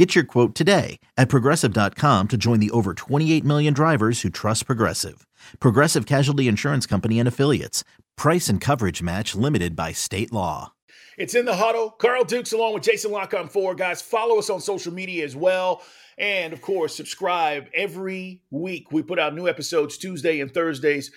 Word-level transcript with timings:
Get 0.00 0.14
your 0.14 0.24
quote 0.24 0.54
today 0.54 0.98
at 1.18 1.28
progressive.com 1.28 2.28
to 2.28 2.36
join 2.38 2.58
the 2.58 2.70
over 2.70 2.94
28 2.94 3.44
million 3.44 3.74
drivers 3.74 4.22
who 4.22 4.30
trust 4.30 4.64
Progressive. 4.64 5.26
Progressive 5.60 6.06
Casualty 6.06 6.48
Insurance 6.48 6.86
Company 6.86 7.18
and 7.18 7.28
Affiliates. 7.28 7.84
Price 8.16 8.48
and 8.48 8.62
coverage 8.62 9.02
match 9.02 9.34
limited 9.34 9.76
by 9.76 9.92
state 9.92 10.32
law. 10.32 10.72
It's 11.18 11.34
in 11.34 11.44
the 11.44 11.54
huddle. 11.54 11.90
Carl 11.90 12.24
Dukes 12.24 12.54
along 12.54 12.72
with 12.72 12.82
Jason 12.82 13.12
La 13.12 13.26
Canfora. 13.26 13.76
Guys, 13.76 14.00
follow 14.00 14.38
us 14.38 14.48
on 14.48 14.62
social 14.62 14.90
media 14.90 15.22
as 15.22 15.36
well. 15.36 15.82
And 16.16 16.54
of 16.54 16.62
course, 16.62 16.96
subscribe 16.96 17.66
every 17.74 18.40
week. 18.50 18.90
We 18.92 19.02
put 19.02 19.18
out 19.18 19.34
new 19.34 19.48
episodes 19.48 19.98
Tuesday 19.98 20.40
and 20.40 20.50
Thursdays 20.50 21.10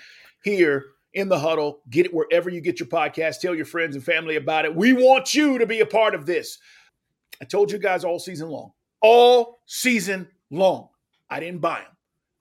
here 0.44 0.88
in 1.14 1.30
the 1.30 1.40
huddle. 1.40 1.80
Get 1.90 2.08
it 2.08 2.14
wherever 2.14 2.50
you 2.50 2.60
get 2.60 2.82
your 2.82 2.90
podcast. 2.90 3.40
Tell 3.40 3.56
your 3.56 3.64
friends 3.64 3.96
and 3.96 4.04
family 4.04 4.36
about 4.36 4.66
it. 4.66 4.76
We 4.76 4.92
want 4.92 5.34
you 5.34 5.58
to 5.58 5.66
be 5.66 5.80
a 5.80 5.86
part 5.86 6.16
of 6.16 6.26
this. 6.26 6.58
I 7.42 7.46
told 7.46 7.72
you 7.72 7.78
guys 7.78 8.04
all 8.04 8.20
season 8.20 8.50
long, 8.50 8.72
all 9.02 9.60
season 9.66 10.28
long, 10.50 10.90
I 11.30 11.40
didn't 11.40 11.62
buy 11.62 11.80
them. 11.80 11.88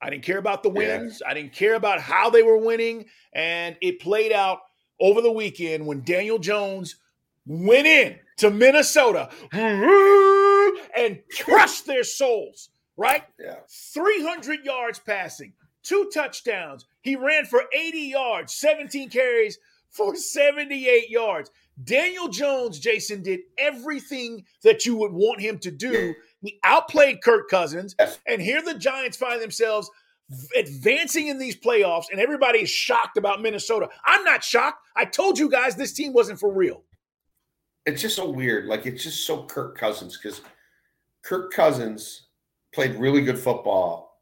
I 0.01 0.09
didn't 0.09 0.23
care 0.23 0.37
about 0.37 0.63
the 0.63 0.69
wins. 0.69 1.21
Yeah. 1.21 1.31
I 1.31 1.33
didn't 1.33 1.53
care 1.53 1.75
about 1.75 2.01
how 2.01 2.29
they 2.29 2.43
were 2.43 2.57
winning. 2.57 3.05
And 3.33 3.77
it 3.81 4.01
played 4.01 4.33
out 4.33 4.59
over 4.99 5.21
the 5.21 5.31
weekend 5.31 5.85
when 5.85 6.01
Daniel 6.03 6.39
Jones 6.39 6.97
went 7.45 7.87
in 7.87 8.19
to 8.37 8.49
Minnesota 8.49 9.29
and 9.53 11.19
crushed 11.39 11.85
their 11.85 12.03
souls, 12.03 12.69
right? 12.97 13.23
Yeah. 13.39 13.59
300 13.69 14.65
yards 14.65 14.99
passing, 14.99 15.53
two 15.83 16.09
touchdowns. 16.13 16.85
He 17.01 17.15
ran 17.15 17.45
for 17.45 17.63
80 17.73 17.99
yards, 17.99 18.53
17 18.53 19.09
carries 19.09 19.57
for 19.89 20.15
78 20.15 21.09
yards. 21.09 21.49
Daniel 21.83 22.27
Jones, 22.27 22.79
Jason, 22.79 23.23
did 23.23 23.41
everything 23.57 24.45
that 24.63 24.85
you 24.85 24.95
would 24.95 25.11
want 25.11 25.41
him 25.41 25.57
to 25.59 25.71
do. 25.71 26.13
He 26.41 26.59
outplayed 26.63 27.21
Kirk 27.23 27.49
Cousins. 27.49 27.95
And 28.27 28.41
here 28.41 28.61
the 28.61 28.75
Giants 28.75 29.17
find 29.17 29.41
themselves 29.41 29.89
advancing 30.55 31.27
in 31.27 31.37
these 31.39 31.55
playoffs, 31.55 32.05
and 32.11 32.19
everybody 32.19 32.59
is 32.59 32.69
shocked 32.69 33.17
about 33.17 33.41
Minnesota. 33.41 33.89
I'm 34.05 34.23
not 34.23 34.43
shocked. 34.43 34.79
I 34.95 35.05
told 35.05 35.39
you 35.39 35.49
guys 35.49 35.75
this 35.75 35.93
team 35.93 36.13
wasn't 36.13 36.39
for 36.39 36.53
real. 36.53 36.83
It's 37.85 38.01
just 38.01 38.15
so 38.15 38.29
weird. 38.29 38.65
Like, 38.65 38.85
it's 38.85 39.03
just 39.03 39.25
so 39.25 39.43
Kirk 39.43 39.77
Cousins 39.77 40.17
because 40.17 40.41
Kirk 41.23 41.51
Cousins 41.51 42.27
played 42.73 42.95
really 42.95 43.21
good 43.21 43.37
football 43.37 44.21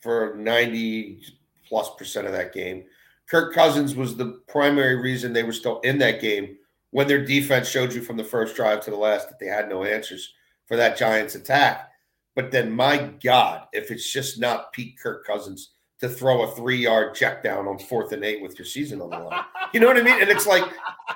for 0.00 0.34
90 0.36 1.22
plus 1.68 1.90
percent 1.96 2.26
of 2.26 2.32
that 2.32 2.52
game. 2.52 2.84
Kirk 3.28 3.54
Cousins 3.54 3.94
was 3.94 4.16
the 4.16 4.40
primary 4.48 4.96
reason 4.96 5.32
they 5.32 5.42
were 5.42 5.52
still 5.52 5.80
in 5.80 5.98
that 5.98 6.20
game 6.20 6.56
when 6.94 7.08
their 7.08 7.24
defense 7.24 7.68
showed 7.68 7.92
you 7.92 8.00
from 8.00 8.16
the 8.16 8.22
first 8.22 8.54
drive 8.54 8.80
to 8.80 8.88
the 8.88 8.96
last 8.96 9.28
that 9.28 9.40
they 9.40 9.46
had 9.46 9.68
no 9.68 9.82
answers 9.82 10.32
for 10.66 10.76
that 10.76 10.96
Giants 10.96 11.34
attack. 11.34 11.90
But 12.36 12.52
then, 12.52 12.70
my 12.70 13.10
God, 13.20 13.66
if 13.72 13.90
it's 13.90 14.12
just 14.12 14.38
not 14.38 14.72
Pete 14.72 14.96
Kirk 15.02 15.26
Cousins 15.26 15.72
to 15.98 16.08
throw 16.08 16.42
a 16.42 16.54
three 16.54 16.76
yard 16.76 17.16
check 17.16 17.42
down 17.42 17.66
on 17.66 17.80
fourth 17.80 18.12
and 18.12 18.24
eight 18.24 18.40
with 18.40 18.56
your 18.60 18.64
season 18.64 19.00
on 19.00 19.10
the 19.10 19.18
line, 19.18 19.42
you 19.72 19.80
know 19.80 19.88
what 19.88 19.96
I 19.96 20.02
mean? 20.02 20.22
And 20.22 20.30
it's 20.30 20.46
like 20.46 20.62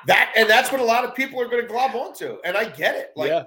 that, 0.06 0.32
and 0.36 0.50
that's 0.50 0.72
what 0.72 0.80
a 0.80 0.84
lot 0.84 1.04
of 1.04 1.14
people 1.14 1.40
are 1.40 1.46
going 1.46 1.62
to 1.62 1.68
glob 1.68 1.94
onto. 1.94 2.38
And 2.44 2.56
I 2.56 2.68
get 2.70 2.96
it. 2.96 3.12
Like, 3.14 3.28
yeah. 3.28 3.44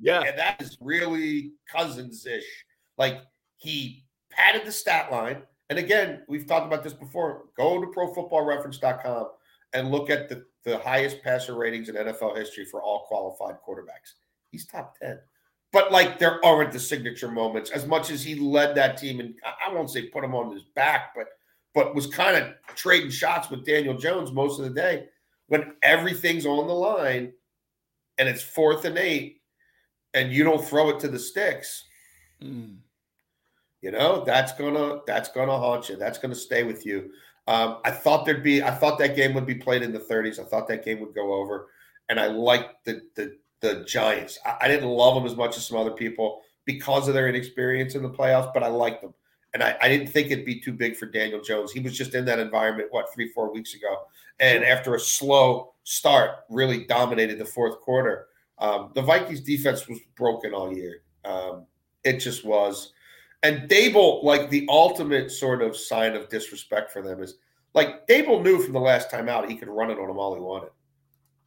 Yeah. 0.00 0.22
And 0.22 0.36
that 0.36 0.60
is 0.60 0.78
really 0.80 1.52
Cousins 1.70 2.26
ish. 2.26 2.64
Like, 2.96 3.20
he 3.56 4.04
padded 4.32 4.66
the 4.66 4.72
stat 4.72 5.12
line. 5.12 5.42
And 5.70 5.78
again, 5.78 6.22
we've 6.26 6.48
talked 6.48 6.66
about 6.66 6.82
this 6.82 6.92
before. 6.92 7.44
Go 7.56 7.80
to 7.80 7.86
profootballreference.com 7.86 9.28
and 9.78 9.90
look 9.90 10.10
at 10.10 10.28
the 10.28 10.44
the 10.64 10.78
highest 10.78 11.22
passer 11.22 11.54
ratings 11.54 11.88
in 11.88 11.94
NFL 11.94 12.36
history 12.36 12.64
for 12.64 12.82
all 12.82 13.06
qualified 13.06 13.56
quarterbacks. 13.66 14.14
He's 14.50 14.66
top 14.66 14.98
10. 14.98 15.18
But 15.72 15.92
like 15.92 16.18
there 16.18 16.44
aren't 16.44 16.72
the 16.72 16.80
signature 16.80 17.30
moments 17.30 17.70
as 17.70 17.86
much 17.86 18.10
as 18.10 18.22
he 18.22 18.34
led 18.34 18.74
that 18.74 18.98
team 18.98 19.20
and 19.20 19.34
I 19.44 19.72
won't 19.72 19.90
say 19.90 20.08
put 20.08 20.24
him 20.24 20.34
on 20.34 20.52
his 20.52 20.64
back, 20.74 21.12
but 21.16 21.28
but 21.74 21.94
was 21.94 22.06
kind 22.06 22.36
of 22.36 22.54
trading 22.74 23.10
shots 23.10 23.50
with 23.50 23.64
Daniel 23.64 23.96
Jones 23.96 24.32
most 24.32 24.58
of 24.58 24.64
the 24.64 24.70
day 24.70 25.06
when 25.46 25.74
everything's 25.82 26.46
on 26.46 26.66
the 26.66 26.74
line 26.74 27.32
and 28.18 28.28
it's 28.28 28.42
fourth 28.42 28.84
and 28.84 28.98
eight 28.98 29.40
and 30.14 30.32
you 30.32 30.44
don't 30.44 30.64
throw 30.64 30.88
it 30.90 31.00
to 31.00 31.08
the 31.08 31.18
sticks. 31.18 31.84
Mm. 32.42 32.78
You 33.80 33.92
know, 33.92 34.24
that's 34.24 34.52
gonna 34.52 35.00
that's 35.06 35.28
gonna 35.28 35.56
haunt 35.56 35.88
you. 35.88 35.96
That's 35.96 36.18
gonna 36.18 36.34
stay 36.34 36.64
with 36.64 36.84
you. 36.84 37.10
Um, 37.48 37.78
I 37.82 37.90
thought 37.90 38.26
there'd 38.26 38.42
be, 38.42 38.62
I 38.62 38.70
thought 38.70 38.98
that 38.98 39.16
game 39.16 39.32
would 39.32 39.46
be 39.46 39.54
played 39.54 39.82
in 39.82 39.90
the 39.90 39.98
30s. 39.98 40.38
I 40.38 40.44
thought 40.44 40.68
that 40.68 40.84
game 40.84 41.00
would 41.00 41.14
go 41.14 41.32
over, 41.32 41.68
and 42.10 42.20
I 42.20 42.26
liked 42.26 42.84
the 42.84 43.00
the 43.16 43.38
the 43.60 43.84
Giants. 43.86 44.38
I, 44.44 44.56
I 44.62 44.68
didn't 44.68 44.88
love 44.90 45.14
them 45.14 45.24
as 45.24 45.34
much 45.34 45.56
as 45.56 45.66
some 45.66 45.78
other 45.78 45.90
people 45.90 46.42
because 46.66 47.08
of 47.08 47.14
their 47.14 47.26
inexperience 47.26 47.94
in 47.94 48.02
the 48.02 48.10
playoffs, 48.10 48.52
but 48.52 48.62
I 48.62 48.68
liked 48.68 49.00
them, 49.00 49.14
and 49.54 49.62
I, 49.62 49.78
I 49.80 49.88
didn't 49.88 50.08
think 50.08 50.30
it'd 50.30 50.44
be 50.44 50.60
too 50.60 50.74
big 50.74 50.94
for 50.94 51.06
Daniel 51.06 51.40
Jones. 51.40 51.72
He 51.72 51.80
was 51.80 51.96
just 51.96 52.14
in 52.14 52.26
that 52.26 52.38
environment 52.38 52.88
what 52.90 53.12
three 53.14 53.32
four 53.32 53.50
weeks 53.50 53.72
ago, 53.72 53.96
and 54.38 54.62
after 54.62 54.94
a 54.94 55.00
slow 55.00 55.72
start, 55.84 56.40
really 56.50 56.84
dominated 56.84 57.38
the 57.38 57.46
fourth 57.46 57.80
quarter. 57.80 58.26
Um, 58.58 58.90
the 58.94 59.02
Vikings 59.02 59.40
defense 59.40 59.88
was 59.88 60.00
broken 60.16 60.52
all 60.52 60.70
year. 60.70 61.00
Um, 61.24 61.64
it 62.04 62.18
just 62.18 62.44
was. 62.44 62.92
And 63.42 63.68
Daboll, 63.68 64.24
like 64.24 64.50
the 64.50 64.66
ultimate 64.68 65.30
sort 65.30 65.62
of 65.62 65.76
sign 65.76 66.16
of 66.16 66.28
disrespect 66.28 66.90
for 66.90 67.02
them 67.02 67.22
is 67.22 67.36
like 67.74 68.06
Daboll 68.08 68.42
knew 68.42 68.60
from 68.60 68.72
the 68.72 68.80
last 68.80 69.10
time 69.10 69.28
out 69.28 69.48
he 69.48 69.56
could 69.56 69.68
run 69.68 69.90
it 69.90 69.98
on 69.98 70.08
them 70.08 70.18
all 70.18 70.34
he 70.34 70.40
wanted. 70.40 70.70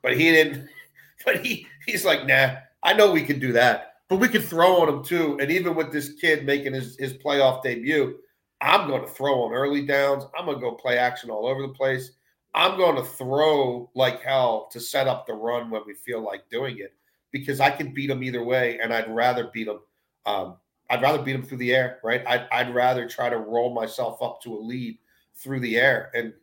But 0.01 0.17
he 0.17 0.31
didn't, 0.31 0.69
but 1.25 1.45
he 1.45 1.67
he's 1.85 2.05
like, 2.05 2.25
nah, 2.25 2.55
I 2.83 2.93
know 2.93 3.11
we 3.11 3.23
can 3.23 3.39
do 3.39 3.51
that. 3.53 3.95
But 4.07 4.19
we 4.19 4.27
can 4.27 4.41
throw 4.41 4.81
on 4.81 4.89
him 4.89 5.03
too. 5.03 5.37
And 5.39 5.51
even 5.51 5.75
with 5.75 5.91
this 5.91 6.13
kid 6.13 6.45
making 6.45 6.73
his, 6.73 6.97
his 6.97 7.13
playoff 7.13 7.63
debut, 7.63 8.17
I'm 8.59 8.87
going 8.87 9.01
to 9.01 9.07
throw 9.07 9.43
on 9.43 9.53
early 9.53 9.85
downs. 9.85 10.25
I'm 10.37 10.45
going 10.45 10.57
to 10.57 10.61
go 10.61 10.73
play 10.73 10.97
action 10.97 11.29
all 11.29 11.47
over 11.47 11.61
the 11.61 11.73
place. 11.73 12.11
I'm 12.53 12.77
going 12.77 12.97
to 12.97 13.03
throw 13.03 13.89
like 13.95 14.21
hell 14.21 14.67
to 14.71 14.79
set 14.79 15.07
up 15.07 15.25
the 15.25 15.33
run 15.33 15.69
when 15.69 15.81
we 15.85 15.93
feel 15.93 16.21
like 16.21 16.49
doing 16.49 16.79
it 16.79 16.93
because 17.31 17.59
I 17.61 17.71
can 17.71 17.93
beat 17.93 18.07
them 18.07 18.23
either 18.23 18.43
way, 18.43 18.77
and 18.79 18.93
I'd 18.93 19.13
rather 19.13 19.49
beat 19.53 19.67
them 19.67 19.79
um, 20.25 20.57
I'd 20.91 21.01
rather 21.01 21.23
beat 21.23 21.31
them 21.31 21.43
through 21.43 21.59
the 21.59 21.73
air, 21.73 21.99
right? 22.03 22.21
I'd, 22.27 22.47
I'd 22.51 22.75
rather 22.75 23.07
try 23.07 23.29
to 23.29 23.37
roll 23.37 23.73
myself 23.73 24.21
up 24.21 24.41
to 24.43 24.53
a 24.53 24.59
lead 24.59 24.97
through 25.35 25.61
the 25.61 25.77
air. 25.77 26.11
And 26.13 26.33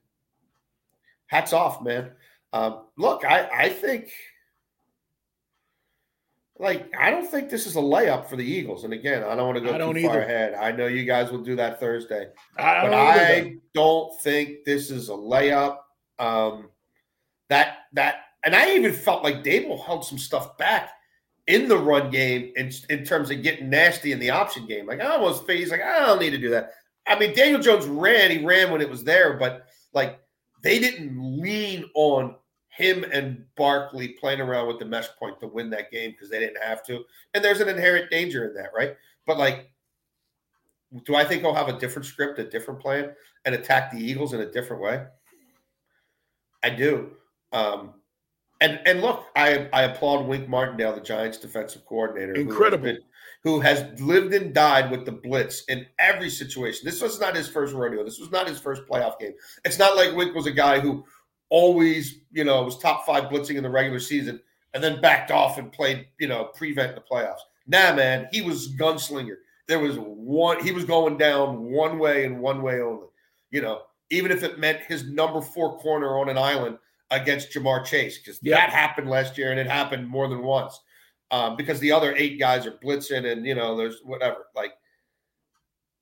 hats 1.26 1.52
off, 1.52 1.82
man. 1.82 2.12
Um, 2.54 2.86
look, 2.96 3.26
I, 3.26 3.46
I 3.52 3.68
think, 3.68 4.10
like, 6.58 6.90
I 6.98 7.10
don't 7.10 7.30
think 7.30 7.50
this 7.50 7.66
is 7.66 7.76
a 7.76 7.80
layup 7.80 8.26
for 8.26 8.36
the 8.36 8.44
Eagles. 8.44 8.84
And 8.84 8.94
again, 8.94 9.22
I 9.22 9.36
don't 9.36 9.46
want 9.46 9.58
to 9.58 9.64
go 9.64 9.74
I 9.74 9.92
too 9.92 10.06
far 10.06 10.20
ahead. 10.20 10.54
I 10.54 10.72
know 10.72 10.86
you 10.86 11.04
guys 11.04 11.30
will 11.30 11.44
do 11.44 11.54
that 11.56 11.78
Thursday, 11.78 12.28
I 12.56 12.80
but 12.80 12.94
I 12.94 13.56
don't 13.74 14.18
think 14.22 14.64
this 14.64 14.90
is 14.90 15.10
a 15.10 15.12
layup. 15.12 15.76
Um, 16.18 16.70
that 17.50 17.80
that, 17.92 18.22
and 18.44 18.56
I 18.56 18.74
even 18.76 18.94
felt 18.94 19.22
like 19.22 19.44
Daboll 19.44 19.84
held 19.84 20.06
some 20.06 20.18
stuff 20.18 20.56
back 20.56 20.90
in 21.48 21.66
the 21.66 21.78
run 21.78 22.10
game 22.10 22.52
in, 22.56 22.70
in 22.90 23.04
terms 23.04 23.30
of 23.30 23.42
getting 23.42 23.70
nasty 23.70 24.12
in 24.12 24.20
the 24.20 24.30
option 24.30 24.66
game. 24.66 24.86
Like 24.86 25.00
I 25.00 25.06
almost 25.06 25.46
face 25.46 25.70
like 25.70 25.82
I 25.82 26.06
don't 26.06 26.20
need 26.20 26.30
to 26.30 26.38
do 26.38 26.50
that. 26.50 26.74
I 27.06 27.18
mean, 27.18 27.34
Daniel 27.34 27.60
Jones 27.60 27.86
ran, 27.86 28.30
he 28.30 28.44
ran 28.44 28.70
when 28.70 28.82
it 28.82 28.90
was 28.90 29.02
there, 29.02 29.38
but 29.38 29.66
like 29.94 30.20
they 30.62 30.78
didn't 30.78 31.40
lean 31.40 31.86
on 31.94 32.36
him 32.68 33.02
and 33.12 33.44
Barkley 33.56 34.08
playing 34.08 34.40
around 34.40 34.68
with 34.68 34.78
the 34.78 34.84
mesh 34.84 35.08
point 35.18 35.40
to 35.40 35.48
win 35.48 35.70
that 35.70 35.90
game 35.90 36.10
because 36.12 36.28
they 36.28 36.38
didn't 36.38 36.62
have 36.62 36.84
to. 36.84 37.02
And 37.32 37.42
there's 37.42 37.60
an 37.60 37.68
inherent 37.68 38.10
danger 38.10 38.46
in 38.46 38.54
that, 38.54 38.70
right? 38.76 38.94
But 39.26 39.38
like, 39.38 39.70
do 41.04 41.16
I 41.16 41.24
think 41.24 41.42
he'll 41.42 41.54
have 41.54 41.68
a 41.68 41.78
different 41.78 42.06
script, 42.06 42.38
a 42.38 42.44
different 42.44 42.80
plan, 42.80 43.12
and 43.46 43.54
attack 43.54 43.90
the 43.90 43.98
Eagles 43.98 44.34
in 44.34 44.40
a 44.40 44.50
different 44.50 44.82
way? 44.82 45.04
I 46.62 46.70
do. 46.70 47.12
Um, 47.52 47.94
and 48.60 48.80
and 48.86 49.00
look, 49.00 49.26
I 49.36 49.68
I 49.72 49.82
applaud 49.82 50.26
Wink 50.26 50.48
Martindale, 50.48 50.94
the 50.94 51.00
Giants' 51.00 51.38
defensive 51.38 51.84
coordinator. 51.86 52.34
Incredible. 52.34 52.88
Who 53.44 53.60
has, 53.60 53.82
been, 53.82 53.92
who 53.92 53.96
has 53.96 54.00
lived 54.00 54.34
and 54.34 54.54
died 54.54 54.90
with 54.90 55.04
the 55.04 55.12
blitz 55.12 55.64
in 55.68 55.86
every 55.98 56.30
situation. 56.30 56.84
This 56.84 57.00
was 57.00 57.20
not 57.20 57.36
his 57.36 57.48
first 57.48 57.74
rodeo. 57.74 58.04
This 58.04 58.18
was 58.18 58.30
not 58.30 58.48
his 58.48 58.58
first 58.58 58.82
playoff 58.90 59.18
game. 59.18 59.32
It's 59.64 59.78
not 59.78 59.96
like 59.96 60.14
Wink 60.14 60.34
was 60.34 60.46
a 60.46 60.52
guy 60.52 60.80
who 60.80 61.04
always, 61.50 62.20
you 62.32 62.44
know, 62.44 62.62
was 62.62 62.78
top 62.78 63.06
five 63.06 63.24
blitzing 63.24 63.56
in 63.56 63.62
the 63.62 63.70
regular 63.70 64.00
season 64.00 64.40
and 64.74 64.82
then 64.82 65.00
backed 65.00 65.30
off 65.30 65.58
and 65.58 65.72
played, 65.72 66.06
you 66.18 66.28
know, 66.28 66.50
prevent 66.56 66.94
the 66.94 67.00
playoffs. 67.00 67.40
Nah, 67.66 67.94
man, 67.94 68.28
he 68.32 68.42
was 68.42 68.74
gunslinger. 68.76 69.36
There 69.66 69.78
was 69.78 69.96
one, 69.98 70.62
he 70.62 70.72
was 70.72 70.84
going 70.84 71.16
down 71.16 71.64
one 71.64 71.98
way 71.98 72.24
and 72.24 72.40
one 72.40 72.62
way 72.62 72.80
only. 72.80 73.06
You 73.50 73.62
know, 73.62 73.82
even 74.10 74.30
if 74.30 74.42
it 74.42 74.58
meant 74.58 74.80
his 74.88 75.04
number 75.04 75.40
four 75.40 75.78
corner 75.78 76.18
on 76.18 76.28
an 76.28 76.38
island 76.38 76.78
against 77.10 77.50
Ja'Marr 77.52 77.84
Chase, 77.84 78.18
because 78.18 78.38
that 78.40 78.70
happened 78.70 79.08
last 79.08 79.38
year 79.38 79.50
and 79.50 79.60
it 79.60 79.66
happened 79.66 80.08
more 80.08 80.28
than 80.28 80.42
once. 80.42 80.80
Um, 81.30 81.56
because 81.56 81.78
the 81.80 81.92
other 81.92 82.14
eight 82.16 82.38
guys 82.38 82.66
are 82.66 82.78
blitzing 82.82 83.30
and 83.30 83.44
you 83.44 83.54
know, 83.54 83.76
there's 83.76 84.00
whatever. 84.02 84.46
Like 84.56 84.72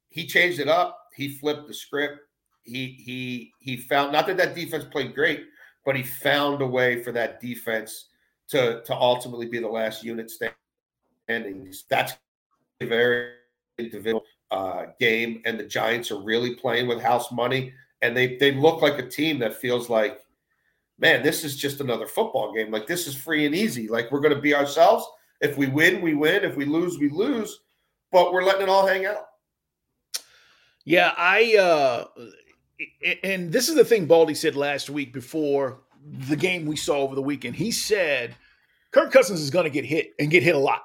he 0.09 0.27
changed 0.27 0.61
it 0.61 0.69
up. 0.69 0.99
He 1.15 1.29
flipped 1.29 1.67
the 1.67 1.75
script. 1.75 2.21
He 2.63 2.87
he 2.87 3.53
he 3.59 3.77
found 3.77 4.13
not 4.13 4.27
that 4.27 4.37
that 4.37 4.55
defense 4.55 4.85
played 4.85 5.15
great, 5.15 5.47
but 5.85 5.97
he 5.97 6.03
found 6.03 6.63
a 6.63 6.67
way 6.67 7.03
for 7.03 7.13
that 7.13 7.41
defense 7.41 8.07
to 8.49 8.83
to 8.85 8.95
ultimately 8.95 9.47
be 9.47 9.59
the 9.59 9.69
last 9.69 10.05
unit 10.05 10.31
standing. 10.31 11.73
That's 11.89 12.15
a 12.81 12.87
very 12.87 13.33
individual 13.79 14.25
uh, 14.51 14.87
game, 15.01 15.43
and 15.45 15.59
the 15.59 15.65
Giants 15.65 16.11
are 16.11 16.21
really 16.21 16.55
playing 16.55 16.87
with 16.87 17.01
house 17.01 17.33
money, 17.33 17.73
and 18.03 18.17
they 18.17 18.37
they 18.37 18.53
look 18.53 18.83
like 18.83 18.99
a 18.99 19.09
team 19.09 19.39
that 19.41 19.55
feels 19.55 19.89
like, 19.89 20.21
man, 20.99 21.23
this 21.23 21.45
is 21.45 21.57
just 21.57 21.81
another 21.81 22.07
football 22.07 22.53
game. 22.55 22.71
Like 22.71 22.87
this 22.87 23.07
is 23.07 23.15
free 23.15 23.47
and 23.47 23.55
easy. 23.55 23.89
Like 23.89 24.11
we're 24.11 24.21
going 24.21 24.35
to 24.35 24.41
be 24.41 24.55
ourselves. 24.55 25.07
If 25.41 25.57
we 25.57 25.67
win, 25.67 26.01
we 26.01 26.15
win. 26.15 26.45
If 26.45 26.57
we 26.57 26.65
lose, 26.65 26.99
we 26.99 27.11
lose. 27.11 27.61
But 28.11 28.33
we're 28.33 28.45
letting 28.45 28.63
it 28.63 28.69
all 28.69 28.87
hang 28.87 29.05
out. 29.07 29.27
Yeah, 30.85 31.13
I 31.17 31.57
uh 31.57 32.05
and 33.25 33.53
this 33.53 33.69
is 33.69 33.75
the 33.75 33.85
thing 33.85 34.07
Baldy 34.07 34.35
said 34.35 34.55
last 34.55 34.89
week 34.89 35.13
before 35.13 35.81
the 36.29 36.37
game 36.37 36.67
we 36.67 36.77
saw 36.77 36.99
over 36.99 37.15
the 37.15 37.23
weekend. 37.23 37.57
He 37.57 37.73
said 37.73 38.37
Kirk 38.93 39.11
Cousins 39.13 39.41
is 39.41 39.51
going 39.51 39.65
to 39.65 39.71
get 39.71 39.85
hit 39.85 40.13
and 40.19 40.31
get 40.31 40.43
hit 40.43 40.55
a 40.55 40.59
lot. 40.59 40.83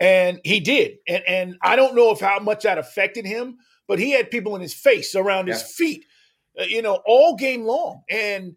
And 0.00 0.40
he 0.44 0.60
did. 0.60 0.98
And 1.06 1.22
and 1.28 1.56
I 1.62 1.76
don't 1.76 1.94
know 1.94 2.10
if 2.10 2.20
how 2.20 2.38
much 2.38 2.62
that 2.62 2.78
affected 2.78 3.26
him, 3.26 3.58
but 3.86 3.98
he 3.98 4.10
had 4.10 4.30
people 4.30 4.56
in 4.56 4.62
his 4.62 4.74
face, 4.74 5.14
around 5.14 5.48
his 5.48 5.62
feet, 5.62 6.04
uh, 6.58 6.64
you 6.64 6.82
know, 6.82 7.02
all 7.06 7.36
game 7.36 7.64
long. 7.64 8.02
And 8.08 8.56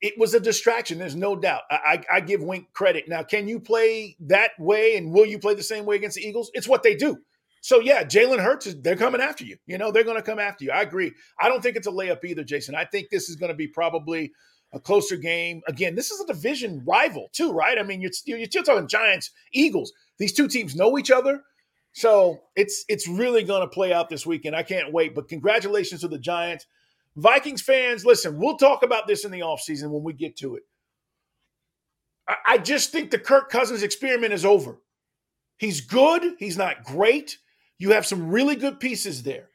it 0.00 0.14
was 0.18 0.34
a 0.34 0.40
distraction. 0.40 0.98
There's 0.98 1.16
no 1.16 1.36
doubt. 1.36 1.62
I, 1.70 2.02
I, 2.12 2.20
give 2.20 2.42
Wink 2.42 2.72
credit. 2.72 3.08
Now, 3.08 3.22
can 3.22 3.48
you 3.48 3.60
play 3.60 4.16
that 4.20 4.52
way 4.58 4.96
and 4.96 5.12
will 5.12 5.26
you 5.26 5.38
play 5.38 5.54
the 5.54 5.62
same 5.62 5.84
way 5.84 5.96
against 5.96 6.16
the 6.16 6.22
Eagles? 6.22 6.50
It's 6.54 6.68
what 6.68 6.82
they 6.82 6.94
do. 6.94 7.18
So 7.60 7.80
yeah, 7.80 8.04
Jalen 8.04 8.40
Hurts 8.40 8.74
they're 8.82 8.94
coming 8.94 9.22
after 9.22 9.42
you. 9.42 9.56
You 9.66 9.78
know, 9.78 9.90
they're 9.90 10.04
going 10.04 10.18
to 10.18 10.22
come 10.22 10.38
after 10.38 10.64
you. 10.64 10.70
I 10.70 10.82
agree. 10.82 11.12
I 11.40 11.48
don't 11.48 11.62
think 11.62 11.76
it's 11.76 11.86
a 11.86 11.90
layup 11.90 12.22
either, 12.22 12.44
Jason. 12.44 12.74
I 12.74 12.84
think 12.84 13.08
this 13.08 13.30
is 13.30 13.36
going 13.36 13.48
to 13.48 13.56
be 13.56 13.66
probably 13.66 14.32
a 14.74 14.80
closer 14.80 15.16
game. 15.16 15.62
Again, 15.66 15.94
this 15.94 16.10
is 16.10 16.20
a 16.20 16.26
division 16.26 16.82
rival 16.86 17.30
too, 17.32 17.52
right? 17.52 17.78
I 17.78 17.82
mean, 17.82 18.02
you're 18.02 18.10
you're 18.26 18.44
still 18.44 18.64
talking 18.64 18.86
Giants, 18.86 19.30
Eagles. 19.52 19.94
These 20.18 20.34
two 20.34 20.46
teams 20.46 20.76
know 20.76 20.98
each 20.98 21.10
other. 21.10 21.42
So 21.94 22.40
it's 22.54 22.84
it's 22.88 23.08
really 23.08 23.44
going 23.44 23.62
to 23.62 23.68
play 23.68 23.92
out 23.92 24.10
this 24.10 24.26
weekend. 24.26 24.54
I 24.54 24.62
can't 24.62 24.92
wait. 24.92 25.14
But 25.14 25.28
congratulations 25.28 26.02
to 26.02 26.08
the 26.08 26.18
Giants. 26.18 26.66
Vikings 27.16 27.62
fans, 27.62 28.04
listen, 28.04 28.38
we'll 28.38 28.56
talk 28.56 28.82
about 28.82 29.06
this 29.06 29.24
in 29.24 29.30
the 29.30 29.40
offseason 29.40 29.90
when 29.90 30.02
we 30.02 30.12
get 30.12 30.36
to 30.38 30.56
it. 30.56 30.62
I, 32.46 32.58
just 32.58 32.90
think 32.90 33.10
the 33.10 33.18
Kirk 33.18 33.50
Cousins 33.50 33.82
experiment 33.82 34.32
is 34.32 34.44
over. 34.44 34.78
He's 35.58 35.82
good. 35.82 36.22
He's 36.38 36.56
not 36.56 36.82
great. 36.82 37.38
You 37.78 37.92
have 37.92 38.06
some 38.06 38.30
really 38.30 38.56
good 38.56 38.80
pieces 38.80 39.22
there. 39.22 39.48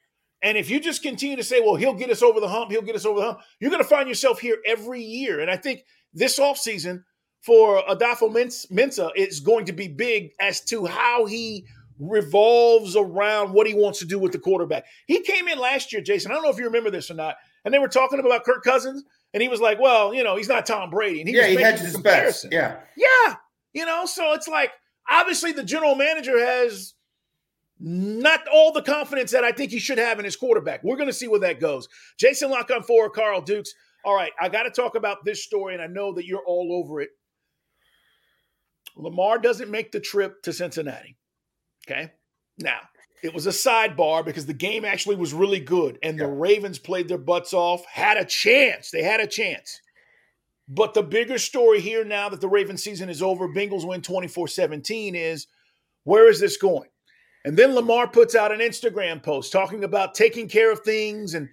And 0.43 0.57
if 0.57 0.69
you 0.69 0.79
just 0.79 1.01
continue 1.01 1.35
to 1.35 1.43
say, 1.43 1.59
well, 1.59 1.75
he'll 1.75 1.95
get 1.95 2.11
us 2.11 2.21
over 2.21 2.39
the 2.39 2.47
hump, 2.47 2.71
he'll 2.71 2.81
get 2.81 2.95
us 2.95 3.05
over 3.05 3.19
the 3.19 3.25
hump, 3.25 3.39
you're 3.59 3.71
going 3.71 3.83
to 3.83 3.89
find 3.89 4.07
yourself 4.07 4.39
here 4.39 4.57
every 4.65 5.01
year. 5.01 5.39
And 5.39 5.49
I 5.49 5.57
think 5.57 5.83
this 6.13 6.39
offseason 6.39 7.03
for 7.41 7.81
Adofo-Mensah 7.83 9.11
is 9.15 9.39
going 9.39 9.65
to 9.65 9.73
be 9.73 9.87
big 9.87 10.31
as 10.39 10.61
to 10.65 10.85
how 10.85 11.25
he 11.25 11.65
revolves 11.99 12.95
around 12.95 13.51
what 13.51 13.67
he 13.67 13.73
wants 13.73 13.99
to 13.99 14.05
do 14.05 14.19
with 14.19 14.31
the 14.31 14.39
quarterback. 14.39 14.85
He 15.07 15.21
came 15.21 15.47
in 15.47 15.59
last 15.59 15.91
year, 15.91 16.01
Jason. 16.01 16.31
I 16.31 16.35
don't 16.35 16.43
know 16.43 16.49
if 16.49 16.57
you 16.57 16.65
remember 16.65 16.91
this 16.91 17.11
or 17.11 17.15
not. 17.15 17.35
And 17.65 17.73
they 17.73 17.79
were 17.79 17.87
talking 17.87 18.19
about 18.19 18.43
Kirk 18.43 18.63
Cousins, 18.63 19.03
and 19.33 19.43
he 19.43 19.49
was 19.49 19.61
like, 19.61 19.79
well, 19.79 20.13
you 20.13 20.23
know, 20.23 20.35
he's 20.35 20.47
not 20.47 20.65
Tom 20.65 20.89
Brady. 20.89 21.21
And 21.21 21.29
he 21.29 21.35
yeah, 21.35 21.47
was 21.47 21.57
he 21.57 21.61
hedged 21.61 21.81
his 21.81 21.93
comparison. 21.93 22.49
Yeah. 22.51 22.77
Yeah. 22.95 23.35
You 23.73 23.85
know, 23.85 24.05
so 24.05 24.33
it's 24.33 24.47
like 24.47 24.71
obviously 25.09 25.51
the 25.51 25.63
general 25.63 25.95
manager 25.95 26.39
has 26.39 26.93
not 27.79 28.41
all 28.51 28.71
the 28.71 28.81
confidence 28.81 29.31
that 29.31 29.43
I 29.43 29.51
think 29.51 29.71
he 29.71 29.79
should 29.79 29.97
have 29.97 30.19
in 30.19 30.25
his 30.25 30.35
quarterback. 30.35 30.83
We're 30.83 30.97
going 30.97 31.07
to 31.07 31.13
see 31.13 31.27
where 31.27 31.39
that 31.41 31.59
goes. 31.59 31.87
Jason 32.19 32.49
La 32.49 32.63
Canfora, 32.63 33.11
Carl 33.13 33.41
Dukes. 33.41 33.73
All 34.05 34.15
right, 34.15 34.31
I 34.39 34.49
got 34.49 34.63
to 34.63 34.71
talk 34.71 34.95
about 34.95 35.25
this 35.25 35.43
story, 35.43 35.73
and 35.73 35.83
I 35.83 35.87
know 35.87 36.13
that 36.13 36.25
you're 36.25 36.43
all 36.45 36.81
over 36.83 37.01
it. 37.01 37.09
Lamar 38.95 39.37
doesn't 39.37 39.69
make 39.69 39.91
the 39.91 39.99
trip 39.99 40.41
to 40.43 40.53
Cincinnati. 40.53 41.17
Okay. 41.89 42.11
Now, 42.57 42.79
it 43.23 43.33
was 43.33 43.47
a 43.47 43.51
sidebar 43.51 44.23
because 44.23 44.45
the 44.45 44.53
game 44.53 44.85
actually 44.85 45.15
was 45.15 45.33
really 45.33 45.59
good, 45.59 45.99
and 46.03 46.17
the 46.19 46.27
Ravens 46.27 46.79
played 46.79 47.07
their 47.07 47.17
butts 47.17 47.53
off, 47.53 47.85
had 47.85 48.17
a 48.17 48.25
chance. 48.25 48.91
They 48.91 49.03
had 49.03 49.19
a 49.19 49.27
chance. 49.27 49.81
But 50.67 50.93
the 50.93 51.01
bigger 51.03 51.37
story 51.39 51.81
here 51.81 52.05
now 52.05 52.29
that 52.29 52.41
the 52.41 52.47
Ravens 52.47 52.83
season 52.83 53.09
is 53.09 53.21
over, 53.23 53.49
Bengals 53.49 53.87
win 53.87 54.01
24 54.01 54.47
17 54.47 55.15
is 55.15 55.47
where 56.03 56.29
is 56.29 56.39
this 56.39 56.57
going? 56.57 56.89
And 57.45 57.57
then 57.57 57.73
Lamar 57.73 58.07
puts 58.07 58.35
out 58.35 58.51
an 58.51 58.59
Instagram 58.59 59.23
post 59.23 59.51
talking 59.51 59.83
about 59.83 60.13
taking 60.13 60.47
care 60.47 60.71
of 60.71 60.81
things 60.81 61.33
and, 61.33 61.49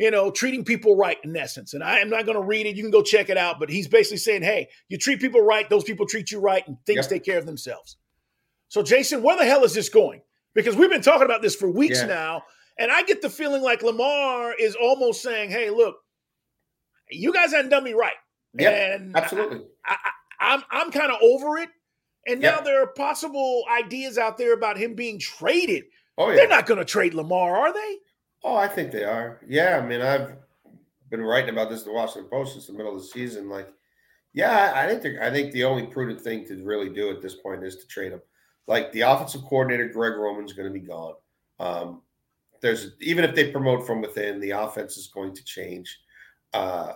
you 0.00 0.10
know, 0.10 0.30
treating 0.30 0.64
people 0.64 0.96
right 0.96 1.18
in 1.22 1.36
essence. 1.36 1.74
And 1.74 1.84
I 1.84 1.98
am 2.00 2.10
not 2.10 2.24
going 2.24 2.36
to 2.36 2.42
read 2.42 2.66
it. 2.66 2.74
You 2.74 2.82
can 2.82 2.90
go 2.90 3.02
check 3.02 3.28
it 3.28 3.36
out. 3.36 3.60
But 3.60 3.70
he's 3.70 3.86
basically 3.86 4.16
saying, 4.16 4.42
hey, 4.42 4.68
you 4.88 4.98
treat 4.98 5.20
people 5.20 5.42
right, 5.42 5.68
those 5.68 5.84
people 5.84 6.06
treat 6.06 6.30
you 6.30 6.40
right, 6.40 6.66
and 6.66 6.76
things 6.86 7.04
Yep. 7.04 7.08
take 7.08 7.24
care 7.24 7.38
of 7.38 7.46
themselves. 7.46 7.96
So, 8.68 8.82
Jason, 8.82 9.22
where 9.22 9.36
the 9.36 9.44
hell 9.44 9.62
is 9.62 9.74
this 9.74 9.88
going? 9.88 10.22
Because 10.56 10.74
we've 10.74 10.90
been 10.90 11.02
talking 11.02 11.26
about 11.26 11.42
this 11.42 11.54
for 11.54 11.70
weeks 11.70 12.00
Yeah. 12.00 12.06
now. 12.06 12.42
And 12.78 12.90
I 12.90 13.02
get 13.04 13.22
the 13.22 13.30
feeling 13.30 13.62
like 13.62 13.82
Lamar 13.82 14.54
is 14.58 14.74
almost 14.74 15.22
saying, 15.22 15.50
hey, 15.50 15.70
look, 15.70 15.96
you 17.10 17.32
guys 17.32 17.52
hadn't 17.52 17.70
done 17.70 17.84
me 17.84 17.92
right. 17.92 18.16
Yeah. 18.58 18.70
and 18.94 19.16
Absolutely. 19.16 19.60
I, 19.84 19.96
I, 20.40 20.54
I'm 20.54 20.62
I'm 20.70 20.90
kind 20.90 21.12
of 21.12 21.18
over 21.22 21.58
it. 21.58 21.68
And 22.26 22.40
now 22.40 22.56
Yeah. 22.56 22.60
there 22.62 22.82
are 22.82 22.86
possible 22.88 23.64
ideas 23.70 24.18
out 24.18 24.36
there 24.36 24.52
about 24.52 24.76
him 24.76 24.94
being 24.94 25.18
traded. 25.20 25.84
Oh 26.18 26.30
yeah. 26.30 26.36
They're 26.36 26.48
not 26.48 26.66
going 26.66 26.78
to 26.78 26.84
trade 26.84 27.14
Lamar, 27.14 27.56
are 27.56 27.72
they? 27.72 27.96
Oh, 28.42 28.56
I 28.56 28.66
think 28.68 28.90
they 28.92 29.04
are. 29.04 29.40
Yeah, 29.46 29.80
I 29.82 29.86
mean, 29.86 30.00
I've 30.00 30.32
been 31.10 31.20
writing 31.22 31.50
about 31.50 31.68
this 31.70 31.82
in 31.82 31.88
the 31.88 31.94
Washington 31.94 32.30
Post 32.30 32.52
since 32.54 32.66
the 32.66 32.72
middle 32.72 32.94
of 32.94 33.00
the 33.00 33.06
season. 33.06 33.48
Like, 33.48 33.68
yeah, 34.32 34.72
I 34.74 34.94
think 34.96 35.18
I 35.20 35.30
think 35.30 35.52
the 35.52 35.64
only 35.64 35.86
prudent 35.86 36.20
thing 36.20 36.46
to 36.46 36.62
really 36.64 36.88
do 36.88 37.10
at 37.10 37.22
this 37.22 37.34
point 37.34 37.62
is 37.64 37.76
to 37.76 37.86
trade 37.86 38.12
him. 38.12 38.20
Like 38.66 38.92
the 38.92 39.02
offensive 39.02 39.42
coordinator, 39.42 39.88
Greg 39.88 40.14
Roman's 40.16 40.52
going 40.52 40.72
to 40.72 40.78
be 40.78 40.86
gone. 40.86 41.14
Um, 41.60 42.02
there's 42.60 42.92
even 43.00 43.24
if 43.24 43.34
they 43.34 43.50
promote 43.50 43.86
from 43.86 44.00
within, 44.00 44.40
the 44.40 44.50
offense 44.50 44.96
is 44.96 45.08
going 45.08 45.34
to 45.34 45.44
change. 45.44 45.98
Uh, 46.52 46.94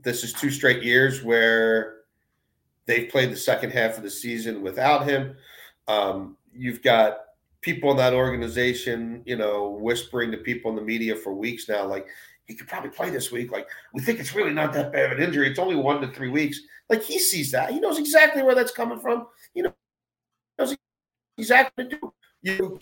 this 0.00 0.24
is 0.24 0.32
two 0.32 0.50
straight 0.50 0.82
years 0.82 1.22
where 1.22 1.98
they've 2.86 3.08
played 3.08 3.30
the 3.30 3.36
second 3.36 3.70
half 3.70 3.96
of 3.96 4.02
the 4.02 4.10
season 4.10 4.62
without 4.62 5.06
him. 5.06 5.36
Um, 5.86 6.36
you've 6.52 6.82
got 6.82 7.18
people 7.60 7.90
in 7.90 7.96
that 7.96 8.14
organization, 8.14 9.22
you 9.26 9.36
know, 9.36 9.70
whispering 9.80 10.30
to 10.30 10.38
people 10.38 10.70
in 10.70 10.76
the 10.76 10.82
media 10.82 11.16
for 11.16 11.34
weeks 11.34 11.68
now, 11.68 11.86
like 11.86 12.06
he 12.46 12.54
could 12.54 12.68
probably 12.68 12.90
play 12.90 13.10
this 13.10 13.30
week. 13.30 13.52
Like 13.52 13.68
we 13.92 14.02
think 14.02 14.20
it's 14.20 14.34
really 14.34 14.52
not 14.52 14.72
that 14.72 14.92
bad 14.92 15.12
of 15.12 15.18
an 15.18 15.24
injury. 15.24 15.48
It's 15.48 15.58
only 15.58 15.76
one 15.76 16.00
to 16.00 16.08
three 16.08 16.30
weeks. 16.30 16.60
Like 16.88 17.02
he 17.02 17.18
sees 17.18 17.50
that. 17.52 17.70
He 17.70 17.80
knows 17.80 17.98
exactly 17.98 18.42
where 18.42 18.54
that's 18.54 18.72
coming 18.72 18.98
from. 18.98 19.26
You 19.54 19.64
know, 19.64 19.74
exactly 21.38 21.84
what 21.84 21.90
to 21.90 21.98
do. 21.98 22.12
You 22.42 22.78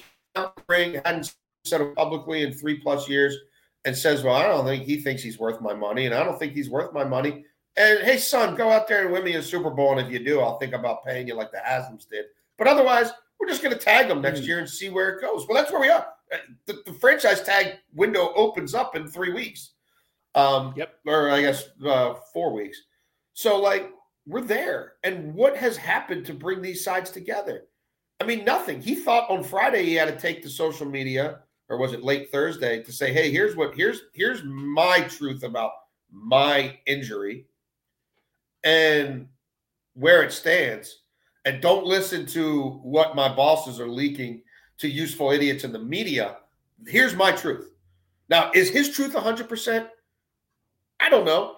ring 0.68 1.00
hadn't 1.04 1.34
said 1.64 1.80
it 1.80 1.94
publicly 1.94 2.42
in 2.42 2.52
three 2.52 2.78
plus 2.78 3.08
years 3.08 3.36
and 3.84 3.96
says, 3.96 4.22
"Well, 4.22 4.34
I 4.34 4.46
don't 4.46 4.64
think 4.64 4.84
he 4.84 4.98
thinks 5.00 5.22
he's 5.22 5.38
worth 5.38 5.60
my 5.60 5.75
money, 5.75 6.06
and 6.06 6.14
I 6.14 6.22
don't 6.25 6.38
think 6.38 6.52
he's 6.52 6.68
worth 6.70 6.92
my 6.92 7.04
money." 7.04 7.44
And 7.76 8.00
hey, 8.00 8.18
son, 8.18 8.54
go 8.54 8.70
out 8.70 8.88
there 8.88 9.02
and 9.04 9.12
win 9.12 9.25
me 9.25 9.34
a 9.34 9.42
Super 9.42 9.70
Bowl, 9.70 9.92
and 9.96 10.06
if 10.06 10.12
you 10.12 10.18
do, 10.25 10.40
I'll 10.40 10.58
think 10.58 10.72
about 10.72 11.04
paying 11.04 11.28
you 11.28 11.34
like 11.34 11.52
the 11.52 11.60
Haslam's 11.60 12.06
did. 12.06 12.26
But 12.58 12.68
otherwise, 12.68 13.12
we're 13.38 13.48
just 13.48 13.62
going 13.62 13.75
to 13.75 13.80
tag 13.80 14.08
them 14.08 14.22
next 14.22 14.40
Mm. 14.40 14.46
year 14.46 14.58
and 14.60 14.68
see 14.68 14.88
where 14.88 15.10
it 15.10 15.20
goes. 15.20 15.46
Well, 15.46 15.56
that's 15.56 15.70
where 15.70 15.80
we 15.80 15.90
are. 15.90 16.06
Uh, 16.32 16.38
The, 16.66 16.82
the 16.86 16.92
franchise 16.94 17.42
tag 17.42 17.78
window 17.94 18.32
opens 18.34 18.75
up 18.75 18.96
in 18.96 19.06
three 19.06 19.32
weeks. 19.32 19.72
Um, 20.34 20.72
Yep. 20.76 21.00
Or 21.06 21.30
I 21.30 21.42
guess 21.42 21.68
uh, 21.84 22.14
four 22.32 22.52
weeks. 22.54 22.80
So, 23.34 23.58
like, 23.58 23.90
we're 24.26 24.40
there. 24.40 24.94
And 25.04 25.34
what 25.34 25.54
has 25.56 25.76
happened 25.76 26.25
to 26.26 26.32
bring 26.34 26.62
these 26.62 26.82
sides 26.82 27.10
together? 27.10 27.66
I 28.20 28.25
mean, 28.25 28.44
nothing. 28.44 28.80
He 28.80 28.94
thought 28.94 29.30
on 29.30 29.44
Friday 29.44 29.85
he 29.85 29.94
had 29.94 30.08
to 30.08 30.18
take 30.18 30.42
to 30.42 30.49
social 30.49 30.87
media, 30.87 31.40
or 31.68 31.78
was 31.78 31.92
it 31.92 32.02
late 32.02 32.30
Thursday, 32.30 32.82
to 32.82 32.92
say, 32.92 33.12
"Hey, 33.12 33.30
here's 33.30 33.56
what 33.56 33.75
here's 33.75 34.02
here's 34.14 34.42
my 34.44 35.00
truth 35.02 35.42
about 35.42 35.73
my 36.11 36.78
injury 36.87 37.46
and 38.64 39.28
where 39.94 40.23
it 40.23 40.32
stands." 40.32 41.02
And 41.44 41.61
don't 41.62 41.87
listen 41.87 42.26
to 42.26 42.70
what 42.82 43.14
my 43.14 43.32
bosses 43.32 43.78
are 43.78 43.88
leaking 43.88 44.42
to 44.78 44.88
useful 44.88 45.30
idiots 45.30 45.64
in 45.64 45.73
the 45.73 45.78
media. 45.78 46.38
Here's 46.87 47.14
my 47.14 47.32
truth. 47.32 47.70
Now, 48.28 48.50
is 48.52 48.68
his 48.68 48.90
truth 48.90 49.14
100%? 49.14 49.88
I 50.99 51.08
don't 51.08 51.25
know. 51.25 51.55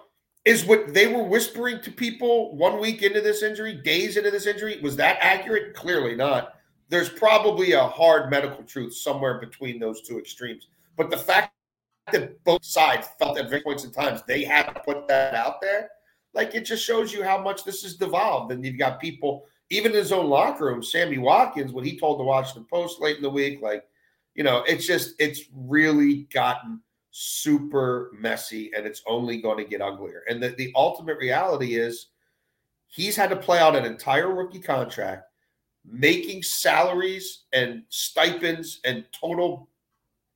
Is 0.48 0.64
what 0.64 0.94
they 0.94 1.06
were 1.06 1.24
whispering 1.24 1.82
to 1.82 1.90
people 1.90 2.56
one 2.56 2.80
week 2.80 3.02
into 3.02 3.20
this 3.20 3.42
injury, 3.42 3.74
days 3.74 4.16
into 4.16 4.30
this 4.30 4.46
injury, 4.46 4.80
was 4.80 4.96
that 4.96 5.18
accurate? 5.20 5.74
Clearly 5.74 6.16
not. 6.16 6.54
There's 6.88 7.10
probably 7.10 7.72
a 7.72 7.84
hard 7.84 8.30
medical 8.30 8.64
truth 8.64 8.94
somewhere 8.94 9.38
between 9.40 9.78
those 9.78 10.00
two 10.00 10.18
extremes. 10.18 10.68
But 10.96 11.10
the 11.10 11.18
fact 11.18 11.52
that 12.12 12.42
both 12.44 12.64
sides 12.64 13.08
felt 13.18 13.38
at 13.38 13.62
points 13.62 13.84
in 13.84 13.90
times 13.90 14.22
they 14.26 14.42
had 14.42 14.62
to 14.72 14.80
put 14.86 15.06
that 15.08 15.34
out 15.34 15.60
there, 15.60 15.90
like 16.32 16.54
it 16.54 16.64
just 16.64 16.82
shows 16.82 17.12
you 17.12 17.22
how 17.22 17.42
much 17.42 17.62
this 17.62 17.82
has 17.82 17.96
devolved. 17.96 18.50
And 18.50 18.64
you've 18.64 18.78
got 18.78 19.02
people, 19.02 19.44
even 19.68 19.92
in 19.92 19.98
his 19.98 20.12
own 20.12 20.30
locker 20.30 20.64
room, 20.64 20.82
Sammy 20.82 21.18
Watkins, 21.18 21.72
what 21.72 21.84
he 21.84 21.98
told 21.98 22.18
the 22.18 22.24
Washington 22.24 22.64
Post 22.70 23.02
late 23.02 23.16
in 23.16 23.22
the 23.22 23.28
week, 23.28 23.60
like, 23.60 23.84
you 24.34 24.44
know, 24.44 24.64
it's 24.66 24.86
just 24.86 25.14
it's 25.18 25.42
really 25.52 26.26
gotten 26.32 26.80
super 27.20 28.12
messy 28.16 28.70
and 28.76 28.86
it's 28.86 29.02
only 29.04 29.42
going 29.42 29.58
to 29.58 29.68
get 29.68 29.82
uglier. 29.82 30.22
And 30.28 30.40
the, 30.40 30.50
the 30.50 30.72
ultimate 30.76 31.18
reality 31.18 31.74
is 31.74 32.10
he's 32.86 33.16
had 33.16 33.30
to 33.30 33.36
play 33.36 33.58
out 33.58 33.74
an 33.74 33.84
entire 33.84 34.32
rookie 34.32 34.60
contract, 34.60 35.24
making 35.84 36.44
salaries 36.44 37.46
and 37.52 37.82
stipends 37.88 38.78
and 38.84 39.04
total, 39.10 39.68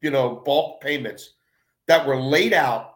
you 0.00 0.10
know, 0.10 0.42
bulk 0.44 0.80
payments 0.80 1.34
that 1.86 2.04
were 2.04 2.20
laid 2.20 2.52
out 2.52 2.94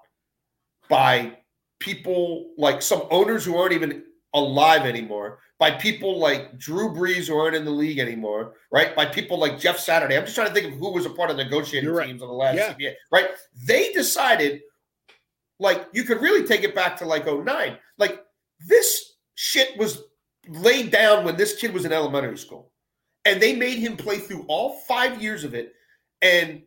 by 0.88 1.36
people 1.78 2.54
like 2.58 2.82
some 2.82 3.02
owners 3.12 3.44
who 3.44 3.56
aren't 3.56 3.72
even 3.72 4.02
alive 4.36 4.82
anymore, 4.82 5.40
by 5.58 5.70
people 5.72 6.18
like 6.20 6.56
Drew 6.58 6.90
Brees 6.90 7.26
who 7.26 7.36
aren't 7.36 7.56
in 7.56 7.64
the 7.64 7.70
league 7.70 7.98
anymore, 7.98 8.52
right? 8.70 8.94
By 8.94 9.06
people 9.06 9.38
like 9.38 9.58
Jeff 9.58 9.78
Saturday. 9.78 10.16
I'm 10.16 10.24
just 10.24 10.36
trying 10.36 10.48
to 10.48 10.54
think 10.54 10.72
of 10.72 10.78
who 10.78 10.92
was 10.92 11.06
a 11.06 11.10
part 11.10 11.30
of 11.30 11.36
the 11.36 11.44
negotiating 11.44 11.88
You're 11.88 12.04
teams 12.04 12.20
right. 12.20 12.26
on 12.26 12.28
the 12.28 12.34
last 12.34 12.56
Yeah. 12.56 12.74
CBA, 12.74 12.94
right? 13.10 13.30
They 13.64 13.90
decided, 13.92 14.60
like, 15.58 15.86
you 15.92 16.04
could 16.04 16.20
really 16.20 16.46
take 16.46 16.62
it 16.62 16.74
back 16.74 16.96
to 16.98 17.06
like 17.06 17.26
09. 17.26 17.78
Like, 17.98 18.22
this 18.60 19.14
shit 19.34 19.76
was 19.78 20.02
laid 20.48 20.90
down 20.90 21.24
when 21.24 21.36
this 21.36 21.56
kid 21.56 21.72
was 21.72 21.84
in 21.84 21.92
elementary 21.92 22.38
school. 22.38 22.70
And 23.24 23.40
they 23.40 23.56
made 23.56 23.78
him 23.78 23.96
play 23.96 24.18
through 24.18 24.44
all 24.46 24.78
five 24.86 25.20
years 25.20 25.42
of 25.42 25.54
it. 25.54 25.72
And 26.22 26.62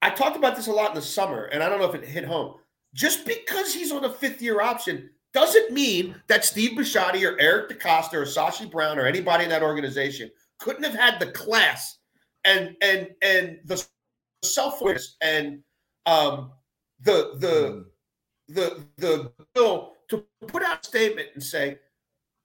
I 0.00 0.10
talked 0.10 0.36
about 0.36 0.56
this 0.56 0.66
a 0.66 0.72
lot 0.72 0.88
in 0.88 0.96
the 0.96 1.02
summer, 1.02 1.44
and 1.44 1.62
I 1.62 1.68
don't 1.68 1.78
know 1.78 1.88
if 1.88 1.94
it 1.94 2.04
hit 2.04 2.24
home. 2.24 2.54
Just 2.94 3.24
because 3.24 3.72
he's 3.72 3.92
on 3.92 4.04
a 4.04 4.12
fifth 4.12 4.42
year 4.42 4.60
option 4.60 5.10
doesn't 5.32 5.72
mean 5.72 6.14
that 6.28 6.44
Steve 6.44 6.78
Bisciotti 6.78 7.26
or 7.28 7.38
Eric 7.40 7.70
DeCosta 7.70 8.14
or 8.14 8.24
Sashi 8.24 8.70
Brown 8.70 8.98
or 8.98 9.06
anybody 9.06 9.44
in 9.44 9.50
that 9.50 9.62
organization 9.62 10.30
couldn't 10.58 10.84
have 10.84 10.94
had 10.94 11.18
the 11.18 11.32
class 11.32 11.98
and 12.44 12.76
and 12.82 13.08
and 13.22 13.58
the 13.64 13.84
self-awareness 14.42 15.16
and 15.22 15.62
um 16.06 16.50
the 17.00 17.32
the 17.38 17.86
the 18.48 18.84
the 18.98 19.32
bill 19.54 19.94
to 20.08 20.24
put 20.46 20.62
out 20.62 20.84
a 20.84 20.86
statement 20.86 21.28
and 21.34 21.42
say 21.42 21.78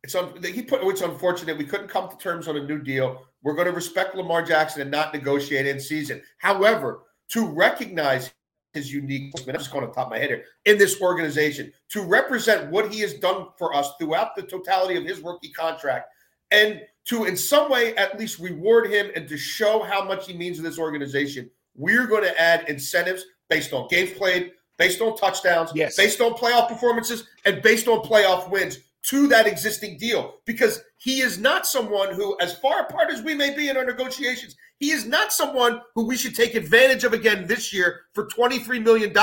it's 0.03 0.15
un, 0.15 0.31
he 0.41 0.61
put 0.61 0.81
it's 0.83 1.01
unfortunate 1.01 1.57
we 1.57 1.65
couldn't 1.65 1.87
come 1.87 2.09
to 2.09 2.17
terms 2.17 2.47
on 2.47 2.55
a 2.55 2.63
new 2.63 2.79
deal. 2.79 3.25
We're 3.43 3.55
going 3.55 3.67
to 3.67 3.73
respect 3.73 4.15
Lamar 4.15 4.41
Jackson 4.41 4.81
and 4.81 4.91
not 4.91 5.13
negotiate 5.13 5.67
in 5.67 5.79
season. 5.79 6.21
However, 6.37 7.03
to 7.29 7.45
recognize 7.45 8.31
his 8.73 8.91
unique, 8.91 9.33
I'm 9.47 9.53
just 9.55 9.71
going 9.71 9.87
to 9.87 9.93
top 9.93 10.07
of 10.07 10.11
my 10.11 10.19
head 10.19 10.29
here 10.29 10.43
in 10.65 10.77
this 10.77 11.01
organization 11.01 11.71
to 11.89 12.01
represent 12.03 12.69
what 12.71 12.91
he 12.93 12.99
has 13.01 13.13
done 13.15 13.47
for 13.57 13.73
us 13.75 13.91
throughout 13.99 14.35
the 14.35 14.43
totality 14.43 14.97
of 14.97 15.03
his 15.03 15.19
rookie 15.19 15.51
contract, 15.51 16.09
and 16.51 16.81
to 17.05 17.25
in 17.25 17.35
some 17.37 17.69
way 17.69 17.95
at 17.95 18.19
least 18.19 18.39
reward 18.39 18.89
him 18.91 19.09
and 19.15 19.27
to 19.27 19.37
show 19.37 19.81
how 19.83 20.03
much 20.03 20.27
he 20.27 20.33
means 20.37 20.57
to 20.57 20.63
this 20.63 20.79
organization. 20.79 21.49
We're 21.75 22.07
going 22.07 22.23
to 22.23 22.39
add 22.39 22.67
incentives 22.69 23.25
based 23.49 23.71
on 23.71 23.87
games 23.87 24.11
played, 24.11 24.51
based 24.77 24.99
on 25.01 25.15
touchdowns, 25.17 25.71
Yes. 25.73 25.95
based 25.95 26.21
on 26.21 26.33
playoff 26.33 26.67
performances, 26.67 27.27
and 27.45 27.61
based 27.61 27.87
on 27.87 27.99
playoff 27.99 28.49
wins 28.49 28.79
to 29.07 29.27
that 29.27 29.47
existing 29.47 29.97
deal 29.97 30.35
because 30.45 30.81
he 30.97 31.21
is 31.21 31.37
not 31.37 31.65
someone 31.65 32.13
who, 32.13 32.37
as 32.41 32.57
far 32.59 32.81
apart 32.81 33.09
as 33.09 33.21
we 33.21 33.33
may 33.33 33.55
be 33.55 33.69
in 33.69 33.77
our 33.77 33.85
negotiations, 33.85 34.55
he 34.79 34.91
is 34.91 35.05
not 35.05 35.31
someone 35.31 35.81
who 35.95 36.05
we 36.05 36.17
should 36.17 36.35
take 36.35 36.55
advantage 36.55 37.03
of 37.03 37.13
again 37.13 37.47
this 37.47 37.73
year 37.73 38.01
for 38.13 38.27
$23 38.27 38.83
million 38.83 39.13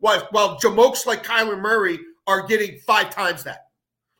while, 0.00 0.28
while 0.30 0.58
jamokes 0.60 1.06
like 1.06 1.24
Kyler 1.24 1.58
Murray 1.58 1.98
are 2.26 2.46
getting 2.46 2.78
five 2.86 3.10
times 3.10 3.42
that. 3.44 3.68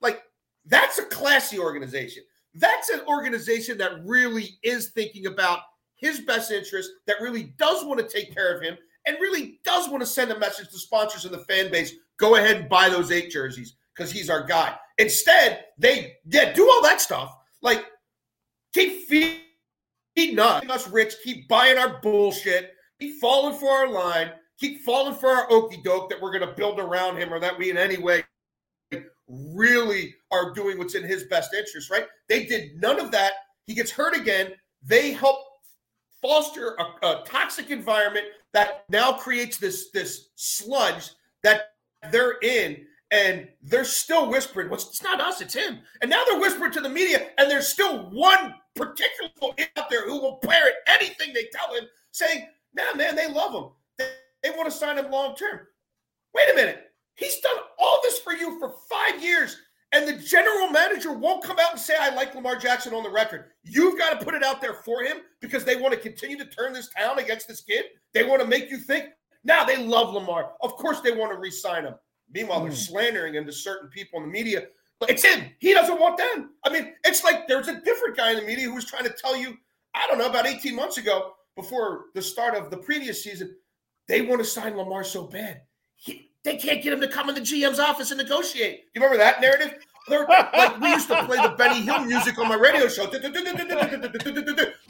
Like, 0.01 0.23
that's 0.67 0.99
a 0.99 1.05
classy 1.05 1.59
organization. 1.59 2.23
That's 2.55 2.89
an 2.89 3.01
organization 3.07 3.79
that 3.79 4.05
really 4.05 4.59
is 4.63 4.91
thinking 4.91 5.27
about 5.27 5.61
his 5.97 6.21
best 6.21 6.51
interest, 6.51 6.91
that 7.07 7.21
really 7.21 7.55
does 7.59 7.85
want 7.85 8.01
to 8.01 8.09
take 8.09 8.35
care 8.35 8.55
of 8.55 8.63
him, 8.63 8.77
and 9.07 9.17
really 9.21 9.61
does 9.65 9.89
want 9.89 10.01
to 10.01 10.07
send 10.07 10.33
a 10.33 10.39
message 10.39 10.69
to 10.71 10.79
sponsors 10.79 11.25
and 11.25 11.35
the 11.35 11.45
fan 11.45 11.71
base 11.71 11.93
go 12.17 12.37
ahead 12.37 12.57
and 12.57 12.69
buy 12.69 12.89
those 12.89 13.13
eight 13.13 13.31
jerseys 13.31 13.77
because 13.95 14.11
he's 14.11 14.31
our 14.31 14.45
guy. 14.45 14.75
Instead, 15.03 15.65
they 15.79 16.15
yeah, 16.27 16.53
do 16.53 16.71
all 16.71 16.81
that 16.81 17.01
stuff. 17.01 17.37
Like 17.61 17.85
keep 18.73 19.09
feeding 19.09 20.39
us, 20.39 20.65
us 20.69 20.89
rich, 20.89 21.15
keep 21.25 21.49
buying 21.49 21.77
our 21.77 22.01
bullshit, 22.01 22.75
keep 23.01 23.21
falling 23.21 23.59
for 23.59 23.69
our 23.69 23.89
line, 23.89 24.31
keep 24.59 24.83
falling 24.83 25.17
for 25.17 25.29
our 25.29 25.51
okey 25.51 25.81
doke 25.83 26.09
that 26.09 26.21
we're 26.23 26.33
gonna 26.33 26.55
build 26.55 26.79
around 26.79 27.17
him 27.17 27.35
or 27.35 27.41
that 27.41 27.59
we 27.59 27.71
in 27.71 27.77
any 27.77 27.99
way 27.99 28.23
really 29.27 30.15
are 30.31 30.53
doing 30.53 30.79
what's 30.79 30.95
in 30.95 31.03
his 31.03 31.25
best 31.25 31.53
interest, 31.53 31.91
right? 31.91 32.07
They 32.29 32.47
did 32.47 32.81
none 32.81 33.01
of 33.01 33.11
that. 33.11 33.33
He 33.67 33.75
gets 33.75 33.91
hurt 33.91 34.17
again. 34.17 34.53
They 34.85 35.11
help 35.11 35.39
foster 36.21 36.77
a, 36.79 37.07
a 37.07 37.25
toxic 37.27 37.71
environment 37.71 38.27
that 38.53 38.85
now 38.89 39.15
creates 39.15 39.57
this 39.57 39.91
this 39.91 40.29
sludge 40.37 41.11
that 41.43 41.73
they're 42.13 42.39
in 42.43 42.87
and 43.13 43.47
they're 43.63 43.85
still 43.85 44.29
whispering 44.29 44.73
it's 44.73 45.03
not 45.03 45.21
us 45.21 45.41
it's 45.41 45.55
him. 45.55 45.79
And 46.01 46.11
now 46.11 46.25
they're 46.29 46.41
whispering 46.41 46.73
to 46.73 46.81
the 46.81 46.89
media 46.89 47.29
and 47.39 47.49
there's 47.49 47.69
still 47.69 48.11
one 48.11 48.55
particular 48.75 49.31
out 49.77 49.91
there 49.91 50.07
who 50.07 50.21
will 50.21 50.37
parrot 50.39 50.75
anything 50.89 51.33
they 51.33 51.47
tell 51.53 51.75
him 51.75 51.85
saying 52.11 52.47
nah 52.75 52.95
man 52.97 53.15
they 53.15 53.31
love 53.31 53.55
him. 53.55 53.71
They, 53.99 54.09
they 54.43 54.51
want 54.51 54.65
to 54.65 54.77
sign 54.77 54.99
him 54.99 55.11
long 55.11 55.37
term 55.37 55.61
wait 56.35 56.51
a 56.51 56.55
minute. 56.55 56.91
He's 57.15 57.39
done 57.41 57.57
all 57.79 58.01
this 58.03 58.19
for 58.19 58.33
you 58.33 58.59
for 58.59 58.73
five 58.91 59.23
years 59.23 59.59
and 59.93 60.09
the 60.09 60.15
general 60.15 60.69
manager 60.71 61.13
won't 61.13 61.45
come 61.45 61.59
out 61.61 61.73
and 61.73 61.81
say 61.81 61.95
i 62.01 62.15
like 62.15 62.35
lamar 62.35 62.57
jackson 62.57 62.95
on 62.95 63.03
the 63.03 63.11
record. 63.11 63.45
You've 63.63 63.99
got 63.99 64.19
to 64.19 64.25
put 64.25 64.35
it 64.35 64.43
out 64.43 64.63
there 64.63 64.75
for 64.75 65.03
him 65.03 65.19
because 65.43 65.65
they 65.65 65.77
want 65.77 65.93
to 65.93 66.01
continue 66.01 66.39
to 66.39 66.47
turn 66.47 66.73
this 66.73 66.89
town 66.97 67.19
against 67.19 67.47
this 67.47 67.61
kid. 67.61 67.85
They 68.15 68.25
want 68.25 68.41
to 68.41 68.49
make 68.49 68.71
you 68.71 68.79
think 68.79 69.11
now 69.45 69.65
they 69.65 69.85
love 69.85 70.15
lamar. 70.15 70.53
Of 70.63 70.77
course 70.77 71.01
they 71.01 71.13
want 71.13 71.33
to 71.33 71.39
re-sign 71.39 71.85
him 71.85 71.95
Meanwhile, 72.33 72.63
they're 72.63 72.73
slandering 72.73 73.35
him 73.35 73.45
to 73.47 73.53
certain 73.53 73.89
people 73.89 74.19
in 74.21 74.27
the 74.27 74.33
media. 74.33 74.67
But 74.99 75.11
it's 75.11 75.25
him. 75.25 75.51
He 75.59 75.75
doesn't 75.75 75.99
want 76.01 76.17
them. 76.17 76.51
I 76.65 76.71
mean, 76.71 76.93
it's 77.05 77.25
like 77.25 77.49
there's 77.49 77.69
a 77.69 77.81
different 77.81 78.17
guy 78.17 78.31
in 78.31 78.37
the 78.37 78.43
media 78.47 78.67
who 78.67 78.75
was 78.75 78.85
trying 78.85 79.05
to 79.05 79.11
tell 79.13 79.37
you, 79.37 79.57
I 79.95 80.07
don't 80.07 80.19
know, 80.19 80.29
about 80.29 80.47
18 80.47 80.75
months 80.77 80.97
ago, 80.99 81.33
before 81.57 82.07
the 82.15 82.23
start 82.23 82.55
of 82.55 82.71
the 82.71 82.77
previous 82.79 83.23
season, 83.23 83.55
they 84.09 84.23
want 84.23 84.41
to 84.41 84.45
sign 84.45 84.77
Lamar 84.77 85.05
so 85.05 85.25
bad. 85.25 85.63
He, 85.97 86.31
they 86.45 86.57
can't 86.57 86.83
get 86.83 86.93
him 86.93 87.01
to 87.01 87.09
come 87.09 87.29
in 87.29 87.35
the 87.35 87.41
GM's 87.41 87.79
office 87.79 88.11
and 88.11 88.19
negotiate. 88.19 88.85
You 88.95 89.01
remember 89.03 89.19
that 89.19 89.41
narrative? 89.41 89.75
They're, 90.09 90.27
like 90.27 90.81
we 90.81 90.89
used 90.91 91.07
to 91.09 91.25
play 91.27 91.37
the 91.37 91.55
Benny 91.57 91.81
Hill 91.83 92.05
music 92.05 92.37
on 92.39 92.49
my 92.49 92.57
radio 92.57 92.89
show. 92.89 93.07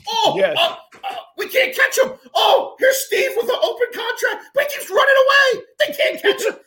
Oh, 0.09 0.35
Yes. 0.39 0.57
uh, 0.59 0.77
uh, 1.05 1.15
we 1.37 1.49
can't 1.49 1.75
catch 1.77 1.99
him. 1.99 2.13
Oh, 2.35 2.77
here's 2.79 2.97
Steve 3.07 3.31
with 3.37 3.45
an 3.51 3.59
open 3.63 3.87
contract, 3.93 4.47
but 4.55 4.65
he 4.71 4.79
keeps 4.79 4.91
running 4.91 5.15
away. 5.19 5.65
They 5.81 5.95
can't 5.95 6.23
catch 6.23 6.43
him. 6.45 6.62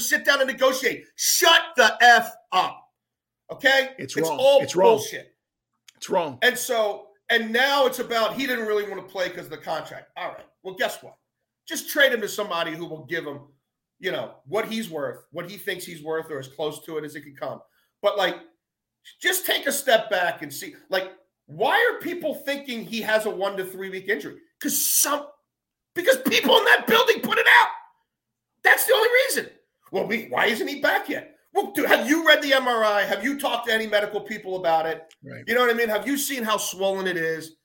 To 0.00 0.06
sit 0.06 0.24
down 0.24 0.40
and 0.40 0.50
negotiate. 0.50 1.04
Shut 1.16 1.62
the 1.76 1.96
f 2.00 2.30
up. 2.52 2.82
Okay, 3.52 3.90
It's 3.98 4.16
wrong. 4.16 4.38
all 4.38 4.62
It's 4.62 4.76
wrong. 4.76 5.02
It's 5.96 6.08
wrong. 6.08 6.38
And 6.42 6.56
so, 6.56 7.08
and 7.30 7.52
now 7.52 7.86
it's 7.86 7.98
about 7.98 8.34
he 8.34 8.46
didn't 8.46 8.66
really 8.66 8.88
want 8.88 9.06
to 9.06 9.12
play 9.12 9.28
because 9.28 9.46
of 9.46 9.50
the 9.50 9.58
contract. 9.58 10.10
All 10.16 10.28
right. 10.28 10.46
Well, 10.62 10.74
guess 10.76 11.02
what? 11.02 11.16
Just 11.68 11.90
trade 11.90 12.12
him 12.12 12.20
to 12.20 12.28
somebody 12.28 12.72
who 12.72 12.86
will 12.86 13.04
give 13.06 13.24
him, 13.26 13.40
you 13.98 14.12
know, 14.12 14.34
what 14.46 14.66
he's 14.66 14.88
worth, 14.88 15.24
what 15.32 15.50
he 15.50 15.56
thinks 15.56 15.84
he's 15.84 16.02
worth, 16.02 16.30
or 16.30 16.38
as 16.38 16.48
close 16.48 16.82
to 16.84 16.96
it 16.96 17.04
as 17.04 17.16
it 17.16 17.22
can 17.22 17.34
come. 17.34 17.60
But 18.02 18.16
like, 18.16 18.36
just 19.20 19.46
take 19.46 19.66
a 19.66 19.72
step 19.72 20.10
back 20.10 20.42
and 20.42 20.52
see, 20.52 20.74
like, 20.88 21.12
why 21.46 21.74
are 21.74 22.00
people 22.00 22.34
thinking 22.34 22.84
he 22.84 23.00
has 23.00 23.26
a 23.26 23.30
one 23.30 23.56
to 23.56 23.64
three 23.64 23.90
week 23.90 24.08
injury? 24.08 24.36
Because 24.58 25.00
some, 25.00 25.26
because 25.94 26.18
people 26.28 26.56
in 26.56 26.64
that 26.64 26.86
building 26.86 27.20
put 27.20 27.38
it 27.38 27.46
out. 27.60 27.68
That's 28.62 28.84
the 28.86 28.94
only 28.94 29.08
reason. 29.26 29.48
Well, 29.90 30.06
we, 30.06 30.26
why 30.26 30.46
isn't 30.46 30.68
he 30.68 30.80
back 30.80 31.08
yet? 31.08 31.36
Well, 31.52 31.72
dude, 31.72 31.86
have 31.86 32.08
you 32.08 32.26
read 32.26 32.42
the 32.42 32.52
MRI? 32.52 33.06
Have 33.06 33.24
you 33.24 33.38
talked 33.38 33.66
to 33.66 33.74
any 33.74 33.86
medical 33.86 34.20
people 34.20 34.56
about 34.56 34.86
it? 34.86 35.02
Right. 35.24 35.42
You 35.46 35.54
know 35.54 35.60
what 35.60 35.70
I 35.70 35.74
mean? 35.74 35.88
Have 35.88 36.06
you 36.06 36.16
seen 36.16 36.42
how 36.44 36.56
swollen 36.56 37.06
it 37.06 37.16
is? 37.16 37.56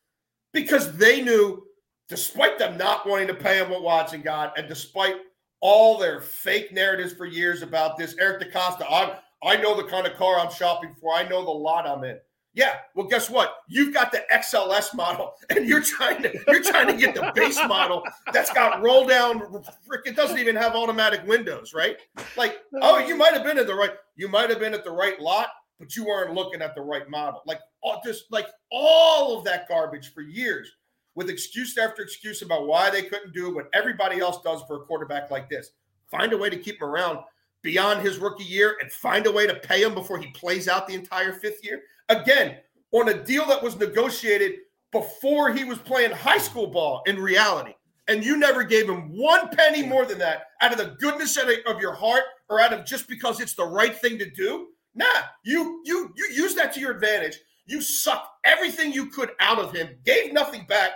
Because 0.54 0.98
they 0.98 1.22
knew, 1.22 1.64
despite 2.10 2.58
them 2.58 2.78
not 2.78 3.08
wanting 3.08 3.28
to 3.28 3.36
pay 3.36 3.60
him 3.60 3.70
what 3.70 3.84
Watson 3.84 4.22
got, 4.22 4.58
and 4.58 4.68
despite 4.68 5.16
all 5.62 5.98
their 5.98 6.20
fake 6.22 6.72
narratives 6.72 7.14
for 7.14 7.26
years 7.26 7.62
about 7.62 7.98
this, 7.98 8.16
Eric 8.20 8.42
DeCosta, 8.42 8.86
I, 8.90 9.18
I 9.44 9.58
know 9.58 9.76
the 9.76 9.84
kind 9.84 10.08
of 10.08 10.16
car 10.16 10.40
I'm 10.40 10.52
shopping 10.52 10.96
for. 11.00 11.14
I 11.14 11.28
know 11.28 11.44
the 11.44 11.52
lot 11.52 11.88
I'm 11.88 12.04
in. 12.04 12.18
Yeah, 12.56 12.78
well, 12.96 13.06
guess 13.06 13.30
what? 13.30 13.58
You've 13.68 13.94
got 13.94 14.14
the 14.14 14.24
XLS 14.34 14.96
model, 14.96 15.34
and 15.50 15.68
you're 15.68 15.82
trying 15.82 16.24
to 16.24 16.34
you're 16.48 16.64
trying 16.64 16.88
to 16.88 16.94
get 16.94 17.14
the 17.14 17.32
base 17.36 17.60
model 17.68 18.02
that's 18.32 18.52
got 18.54 18.82
roll 18.82 19.06
down. 19.06 19.64
It 20.06 20.16
doesn't 20.16 20.40
even 20.40 20.56
have 20.56 20.74
automatic 20.74 21.28
windows, 21.28 21.74
right? 21.74 21.98
Like, 22.38 22.60
oh, 22.82 23.00
you 23.00 23.16
might 23.18 23.34
have 23.34 23.44
been 23.44 23.58
at 23.58 23.68
the 23.68 23.76
right, 23.76 23.92
you 24.16 24.30
might 24.30 24.50
have 24.50 24.60
been 24.60 24.74
at 24.74 24.86
the 24.86 24.92
right 24.92 25.20
lot, 25.20 25.50
but 25.80 25.96
you 25.98 26.06
weren't 26.06 26.34
looking 26.34 26.62
at 26.62 26.76
the 26.76 26.82
right 26.82 27.10
model. 27.10 27.42
Like, 27.46 27.60
all 27.84 28.02
just 28.06 28.32
like 28.32 28.48
all 28.72 29.38
of 29.38 29.44
that 29.44 29.68
garbage 29.68 30.14
for 30.14 30.22
years. 30.22 30.72
with 31.16 31.30
excuse 31.30 31.78
after 31.78 32.02
excuse 32.04 32.42
about 32.42 32.68
why 32.68 32.90
they 32.90 33.02
couldn't 33.02 33.34
do 33.34 33.54
what 33.54 33.70
everybody 33.74 34.20
else 34.20 34.42
does 34.44 34.62
for 34.68 34.76
a 34.78 34.86
quarterback 34.86 35.32
like 35.32 35.50
this. 35.50 35.72
Find 36.12 36.34
a 36.34 36.38
way 36.38 36.50
to 36.50 36.58
keep 36.58 36.82
him 36.82 36.88
around 36.88 37.20
beyond 37.64 38.02
his 38.02 38.20
rookie 38.20 38.44
year 38.44 38.78
and 38.82 38.92
find 38.92 39.26
a 39.26 39.32
way 39.32 39.48
to 39.48 39.56
pay 39.56 39.82
him 39.82 39.94
before 39.96 40.20
he 40.20 40.28
plays 40.28 40.68
out 40.68 40.88
the 40.88 40.94
entire 40.94 41.34
fifth 41.34 41.64
year. 41.64 41.82
Again, 42.10 42.58
on 42.92 43.10
a 43.10 43.24
deal 43.24 43.46
that 43.48 43.62
was 43.62 43.78
negotiated 43.78 44.54
before 44.92 45.52
he 45.52 45.64
was 45.64 45.78
playing 45.80 46.12
high 46.12 46.38
school 46.38 46.68
ball 46.68 47.04
in 47.06 47.20
reality. 47.20 47.74
And 48.08 48.24
you 48.24 48.38
never 48.38 48.64
gave 48.64 48.88
him 48.88 49.10
one 49.18 49.50
penny 49.50 49.84
more 49.84 50.06
than 50.06 50.20
that 50.20 50.44
out 50.62 50.72
of 50.72 50.78
the 50.78 50.96
goodness 51.00 51.38
of 51.38 51.82
your 51.82 51.94
heart 51.94 52.24
or 52.50 52.62
out 52.62 52.72
of 52.72 52.86
just 52.86 53.08
because 53.08 53.40
it's 53.40 53.56
the 53.56 53.66
right 53.66 53.98
thing 53.98 54.18
to 54.20 54.30
do. 54.30 54.68
Nah, 54.94 55.06
you 55.44 55.82
you 55.84 56.14
you 56.16 56.30
use 56.34 56.56
that 56.56 56.72
to 56.74 56.80
your 56.80 56.92
advantage. 56.92 57.38
You 57.66 57.82
sucked 57.82 58.28
everything 58.46 58.94
you 58.94 59.08
could 59.08 59.32
out 59.40 59.60
of 59.60 59.74
him, 59.74 59.90
gave 60.06 60.32
nothing 60.32 60.66
back, 60.68 60.92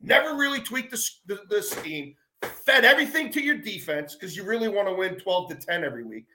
never 0.00 0.36
really 0.36 0.60
tweaked 0.60 0.92
the, 0.92 1.10
the, 1.26 1.40
the 1.50 1.62
scheme, 1.62 2.14
fed 2.42 2.84
everything 2.84 3.30
to 3.32 3.42
your 3.42 3.58
defense 3.58 4.14
because 4.14 4.36
you 4.36 4.44
really 4.44 4.68
want 4.68 4.88
to 4.88 4.94
win 4.94 5.16
12 5.16 5.50
to 5.50 5.54
10 5.56 5.84
every 5.84 6.04
week. 6.04 6.26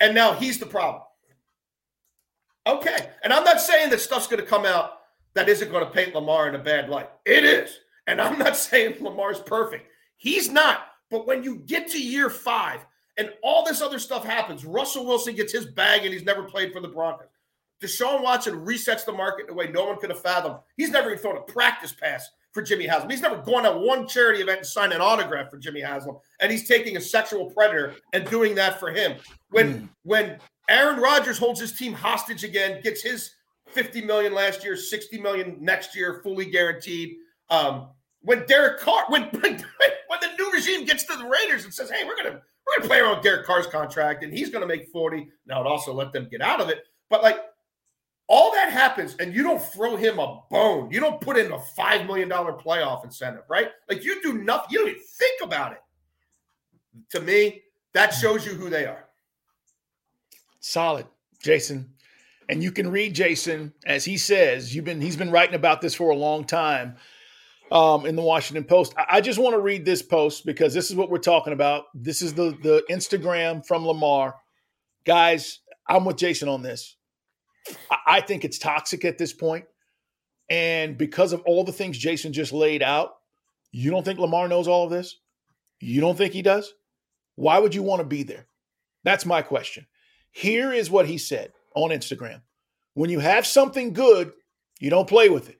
And 0.00 0.14
now 0.14 0.32
he's 0.34 0.58
the 0.58 0.66
problem. 0.66 1.02
Okay. 2.66 3.10
And 3.22 3.32
I'm 3.32 3.44
not 3.44 3.60
saying 3.60 3.90
that 3.90 4.00
stuff's 4.00 4.26
going 4.26 4.42
to 4.42 4.48
come 4.48 4.64
out 4.64 5.00
that 5.34 5.48
isn't 5.48 5.70
going 5.70 5.84
to 5.84 5.90
paint 5.90 6.14
Lamar 6.14 6.48
in 6.48 6.54
a 6.54 6.58
bad 6.58 6.88
light. 6.88 7.10
It 7.24 7.44
is. 7.44 7.78
And 8.06 8.20
I'm 8.20 8.38
not 8.38 8.56
saying 8.56 8.96
Lamar's 9.00 9.40
perfect. 9.40 9.88
He's 10.16 10.50
not. 10.50 10.88
But 11.10 11.26
when 11.26 11.44
you 11.44 11.56
get 11.56 11.88
to 11.90 12.02
year 12.02 12.30
five 12.30 12.84
and 13.16 13.30
all 13.42 13.64
this 13.64 13.80
other 13.80 13.98
stuff 13.98 14.24
happens, 14.24 14.64
Russell 14.64 15.06
Wilson 15.06 15.34
gets 15.34 15.52
his 15.52 15.66
bag 15.66 16.04
and 16.04 16.12
he's 16.12 16.24
never 16.24 16.42
played 16.42 16.72
for 16.72 16.80
the 16.80 16.88
Broncos. 16.88 17.28
Deshaun 17.82 18.22
Watson 18.22 18.64
resets 18.64 19.04
the 19.04 19.12
market 19.12 19.46
in 19.46 19.50
a 19.50 19.54
way 19.54 19.68
no 19.68 19.84
one 19.84 19.98
could 19.98 20.10
have 20.10 20.20
fathomed. 20.20 20.56
He's 20.76 20.90
never 20.90 21.10
even 21.10 21.20
thrown 21.20 21.36
a 21.36 21.40
practice 21.42 21.92
pass 21.92 22.30
for 22.52 22.62
Jimmy 22.62 22.86
Haslam. 22.86 23.10
He's 23.10 23.20
never 23.20 23.36
gone 23.36 23.64
to 23.64 23.72
one 23.72 24.08
charity 24.08 24.40
event 24.40 24.58
and 24.58 24.66
signed 24.66 24.94
an 24.94 25.02
autograph 25.02 25.50
for 25.50 25.58
Jimmy 25.58 25.82
Haslam. 25.82 26.16
And 26.40 26.50
he's 26.50 26.66
taking 26.66 26.96
a 26.96 27.00
sexual 27.00 27.50
predator 27.50 27.94
and 28.14 28.28
doing 28.30 28.54
that 28.54 28.80
for 28.80 28.90
him. 28.90 29.16
When 29.50 29.74
mm. 29.74 29.88
when 30.04 30.38
Aaron 30.68 31.00
Rodgers 31.00 31.38
holds 31.38 31.60
his 31.60 31.72
team 31.72 31.92
hostage 31.92 32.44
again, 32.44 32.80
gets 32.82 33.02
his 33.02 33.32
50 33.68 34.02
million 34.02 34.34
last 34.34 34.64
year, 34.64 34.76
60 34.76 35.20
million 35.20 35.56
next 35.60 35.94
year, 35.94 36.20
fully 36.22 36.46
guaranteed. 36.46 37.16
Um, 37.50 37.88
when 38.20 38.44
Derek 38.46 38.80
Carr, 38.80 39.04
when, 39.08 39.22
when 39.40 39.56
the 40.20 40.28
new 40.38 40.50
regime 40.52 40.84
gets 40.84 41.04
to 41.04 41.16
the 41.16 41.24
Raiders 41.24 41.64
and 41.64 41.72
says, 41.72 41.90
"Hey, 41.90 42.04
we're 42.04 42.16
gonna 42.16 42.40
we're 42.40 42.76
gonna 42.78 42.88
play 42.88 42.98
around 42.98 43.22
Derek 43.22 43.46
Carr's 43.46 43.66
contract, 43.66 44.24
and 44.24 44.32
he's 44.32 44.50
gonna 44.50 44.66
make 44.66 44.88
40." 44.88 45.28
Now 45.46 45.60
it 45.60 45.66
also 45.66 45.92
let 45.92 46.12
them 46.12 46.28
get 46.28 46.40
out 46.40 46.60
of 46.60 46.68
it, 46.68 46.84
but 47.08 47.22
like 47.22 47.38
all 48.28 48.52
that 48.52 48.72
happens, 48.72 49.14
and 49.20 49.32
you 49.34 49.42
don't 49.44 49.62
throw 49.62 49.94
him 49.94 50.18
a 50.18 50.40
bone. 50.50 50.90
You 50.90 50.98
don't 50.98 51.20
put 51.20 51.36
in 51.36 51.52
a 51.52 51.60
five 51.76 52.06
million 52.06 52.28
dollar 52.28 52.52
playoff 52.52 53.04
incentive, 53.04 53.44
right? 53.48 53.70
Like 53.88 54.04
you 54.04 54.20
do 54.22 54.34
nothing. 54.34 54.68
You 54.70 54.78
don't 54.80 54.88
even 54.88 55.02
think 55.02 55.42
about 55.42 55.72
it. 55.72 55.78
To 57.10 57.20
me, 57.20 57.62
that 57.94 58.12
shows 58.12 58.44
you 58.44 58.52
who 58.54 58.68
they 58.68 58.86
are. 58.86 59.05
Solid, 60.66 61.06
Jason. 61.40 61.94
And 62.48 62.60
you 62.60 62.72
can 62.72 62.90
read 62.90 63.14
Jason 63.14 63.72
as 63.86 64.04
he 64.04 64.18
says. 64.18 64.74
You've 64.74 64.84
been 64.84 65.00
he's 65.00 65.16
been 65.16 65.30
writing 65.30 65.54
about 65.54 65.80
this 65.80 65.94
for 65.94 66.10
a 66.10 66.16
long 66.16 66.44
time 66.44 66.96
um, 67.70 68.04
in 68.04 68.16
the 68.16 68.22
Washington 68.22 68.64
Post. 68.64 68.92
I, 68.98 69.06
I 69.10 69.20
just 69.20 69.38
want 69.38 69.54
to 69.54 69.60
read 69.60 69.84
this 69.84 70.02
post 70.02 70.44
because 70.44 70.74
this 70.74 70.90
is 70.90 70.96
what 70.96 71.08
we're 71.08 71.18
talking 71.18 71.52
about. 71.52 71.84
This 71.94 72.20
is 72.20 72.34
the 72.34 72.58
the 72.64 72.82
Instagram 72.90 73.64
from 73.64 73.86
Lamar, 73.86 74.34
guys. 75.04 75.60
I'm 75.88 76.04
with 76.04 76.16
Jason 76.16 76.48
on 76.48 76.62
this. 76.62 76.96
I 78.04 78.20
think 78.20 78.44
it's 78.44 78.58
toxic 78.58 79.04
at 79.04 79.18
this. 79.18 79.36
And 80.50 80.98
because 80.98 81.32
of 81.32 81.42
all 81.42 81.62
the 81.62 81.72
things 81.72 81.96
Jason 81.96 82.32
just 82.32 82.52
laid 82.52 82.82
out, 82.82 83.12
you 83.70 83.92
don't 83.92 84.04
think 84.04 84.18
Lamar 84.18 84.48
knows 84.48 84.66
all 84.66 84.84
of 84.86 84.90
this? 84.90 85.16
You 85.78 86.00
don't 86.00 86.18
think 86.18 86.32
he 86.32 86.42
does? 86.42 86.74
Why 87.36 87.60
would 87.60 87.74
you 87.74 87.84
want 87.84 88.00
to 88.00 88.06
be 88.06 88.24
there? 88.24 88.48
That's 89.04 89.24
my 89.24 89.42
question. 89.42 89.86
Here 90.36 90.70
is 90.70 90.90
what 90.90 91.06
he 91.06 91.16
said 91.16 91.54
on 91.74 91.88
Instagram 91.88 92.42
When 92.92 93.08
you 93.08 93.20
have 93.20 93.46
something 93.46 93.94
good, 93.94 94.32
you 94.78 94.90
don't 94.90 95.08
play 95.08 95.30
with 95.30 95.48
it, 95.48 95.58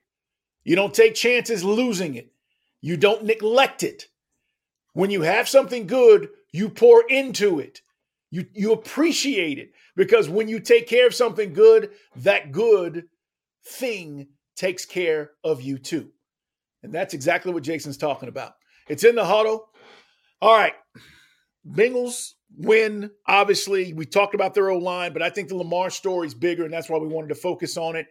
you 0.64 0.76
don't 0.76 0.92
take 0.92 1.14
chances 1.14 1.64
losing 1.64 2.14
it, 2.14 2.30
you 2.82 2.98
don't 2.98 3.24
neglect 3.24 3.82
it. 3.82 4.08
When 4.92 5.10
you 5.10 5.22
have 5.22 5.48
something 5.48 5.86
good, 5.86 6.28
you 6.52 6.68
pour 6.68 7.02
into 7.08 7.58
it. 7.58 7.80
You, 8.30 8.44
you 8.52 8.72
appreciate 8.72 9.58
it 9.58 9.72
because 9.94 10.28
when 10.28 10.46
you 10.46 10.60
take 10.60 10.86
care 10.86 11.06
of 11.06 11.14
something 11.14 11.54
good, 11.54 11.92
that 12.16 12.52
good 12.52 13.04
thing 13.64 14.28
takes 14.56 14.84
care 14.84 15.30
of 15.42 15.62
you 15.62 15.78
too. 15.78 16.10
And 16.82 16.92
that's 16.92 17.14
exactly 17.14 17.50
what 17.50 17.62
Jason's 17.62 17.96
talking 17.96 18.28
about. 18.28 18.52
It's 18.88 19.04
in 19.04 19.14
the 19.14 19.24
huddle. 19.24 19.70
All 20.42 20.54
right. 20.54 20.74
Bengals 21.66 22.32
win. 22.56 23.10
Obviously, 23.26 23.92
we 23.92 24.06
talked 24.06 24.34
about 24.34 24.54
their 24.54 24.70
O 24.70 24.78
line, 24.78 25.12
but 25.12 25.22
I 25.22 25.30
think 25.30 25.48
the 25.48 25.56
Lamar 25.56 25.90
story 25.90 26.26
is 26.26 26.34
bigger, 26.34 26.64
and 26.64 26.72
that's 26.72 26.88
why 26.88 26.98
we 26.98 27.08
wanted 27.08 27.28
to 27.28 27.34
focus 27.34 27.76
on 27.76 27.96
it. 27.96 28.06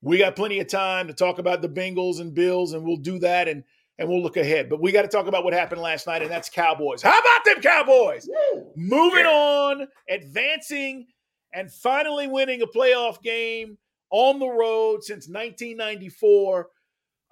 We 0.00 0.18
got 0.18 0.36
plenty 0.36 0.60
of 0.60 0.68
time 0.68 1.06
to 1.08 1.14
talk 1.14 1.38
about 1.38 1.62
the 1.62 1.68
Bengals 1.68 2.20
and 2.20 2.34
Bills, 2.34 2.72
and 2.72 2.84
we'll 2.84 2.96
do 2.96 3.18
that. 3.20 3.48
And 3.48 3.64
and 3.98 4.08
we'll 4.08 4.22
look 4.22 4.36
ahead. 4.36 4.68
But 4.68 4.80
we 4.80 4.92
got 4.92 5.02
to 5.02 5.08
talk 5.08 5.26
about 5.26 5.44
what 5.44 5.52
happened 5.52 5.80
last 5.80 6.06
night, 6.06 6.22
and 6.22 6.30
that's 6.30 6.48
Cowboys. 6.48 7.02
How 7.02 7.18
about 7.18 7.44
them 7.44 7.60
Cowboys? 7.60 8.28
Woo! 8.28 8.72
Moving 8.76 9.24
yeah. 9.24 9.30
on, 9.30 9.88
advancing, 10.08 11.06
and 11.52 11.72
finally 11.72 12.26
winning 12.26 12.62
a 12.62 12.66
playoff 12.66 13.22
game 13.22 13.78
on 14.10 14.38
the 14.38 14.48
road 14.48 15.04
since 15.04 15.28
1994. 15.28 16.68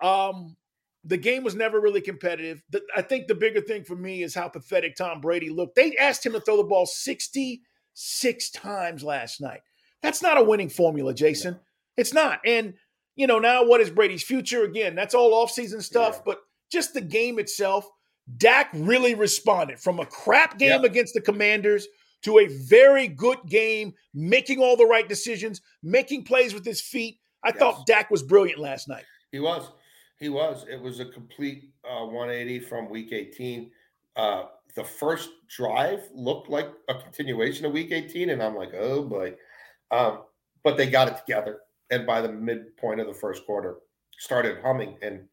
Um, 0.03 0.57
the 1.05 1.17
game 1.17 1.43
was 1.43 1.55
never 1.55 1.81
really 1.81 2.01
competitive. 2.01 2.63
The, 2.71 2.83
I 2.97 3.03
think 3.03 3.27
the 3.27 3.35
bigger 3.35 3.61
thing 3.61 3.85
for 3.85 3.97
me 3.97 4.23
is 4.23 4.35
how 4.35 4.49
pathetic 4.49 4.97
Tom 4.97 5.21
Brady 5.21 5.51
looked. 5.51 5.75
They 5.75 5.97
asked 5.97 6.25
him 6.25 6.33
to 6.33 6.41
throw 6.41 6.57
the 6.57 6.65
ball 6.65 6.87
66 6.87 8.51
times 8.51 9.03
last 9.03 9.41
night. 9.41 9.61
That's 10.03 10.23
not 10.23 10.39
a 10.39 10.45
winning 10.45 10.69
formula, 10.69 11.15
Jason. 11.15 11.59
It's 11.97 12.15
not. 12.15 12.41
And, 12.45 12.75
you 13.17 13.27
know, 13.27 13.39
now 13.39 13.65
what 13.65 13.81
is 13.81 13.91
Brady's 13.91 14.23
future? 14.23 14.65
Again, 14.65 14.95
that's 14.95 15.15
all 15.15 15.45
offseason 15.45 15.83
stuff, 15.83 16.17
yeah. 16.17 16.23
but 16.27 16.39
just 16.71 16.95
the 16.95 17.01
game 17.01 17.39
itself, 17.39 17.89
Dak 18.37 18.71
really 18.73 19.15
responded 19.15 19.81
from 19.81 20.01
a 20.01 20.07
crap 20.07 20.59
game 20.59 20.83
yep. 20.83 20.85
against 20.85 21.15
the 21.15 21.21
Commanders 21.21 21.87
to 22.23 22.39
a 22.39 22.47
very 22.47 23.09
good 23.09 23.39
game, 23.49 23.95
making 24.15 24.61
all 24.61 24.77
the 24.77 24.87
right 24.87 25.09
decisions, 25.09 25.61
making 25.83 26.25
plays 26.25 26.55
with 26.55 26.65
his 26.65 26.81
feet. 26.81 27.19
I 27.45 27.49
yes. 27.49 27.59
thought 27.59 27.87
Dak 27.87 28.11
was 28.11 28.23
brilliant 28.23 28.61
last 28.61 28.89
night. 28.89 29.05
He 29.33 29.41
was. 29.41 29.69
He 30.23 30.29
was. 30.29 30.65
It 30.71 30.81
was 30.81 31.01
a 31.01 31.05
complete 31.05 31.73
uh, 31.85 32.07
180 32.07 32.61
from 32.61 32.89
week 32.89 33.13
18. 33.13 33.73
Uh, 34.15 34.45
the 34.77 34.85
first 34.85 35.31
drive 35.49 36.09
looked 36.15 36.49
like 36.49 36.69
a 36.89 36.95
continuation 36.95 37.67
of 37.67 37.73
week 37.73 37.91
18, 37.91 38.31
and 38.31 38.41
I'm 38.41 38.55
like, 38.55 38.73
oh 38.73 39.03
boy. 39.03 39.35
Um, 39.91 40.21
but 40.63 40.77
they 40.77 40.89
got 40.89 41.09
it 41.09 41.17
together. 41.17 41.59
And 41.91 42.07
by 42.07 42.21
the 42.21 42.31
midpoint 42.31 43.01
of 43.01 43.09
the 43.09 43.13
first 43.13 43.45
quarter, 43.45 43.79
started 44.17 44.59
humming. 44.63 44.97
And 45.03 45.25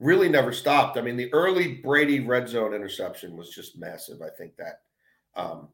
really 0.00 0.30
never 0.30 0.50
stopped. 0.50 0.96
I 0.96 1.02
mean, 1.02 1.18
the 1.18 1.32
early 1.34 1.74
Brady 1.74 2.20
red 2.20 2.48
zone 2.48 2.72
interception 2.72 3.36
was 3.36 3.50
just 3.50 3.78
massive. 3.78 4.22
I 4.22 4.30
think 4.38 4.56
that 4.56 4.80
um, 5.36 5.68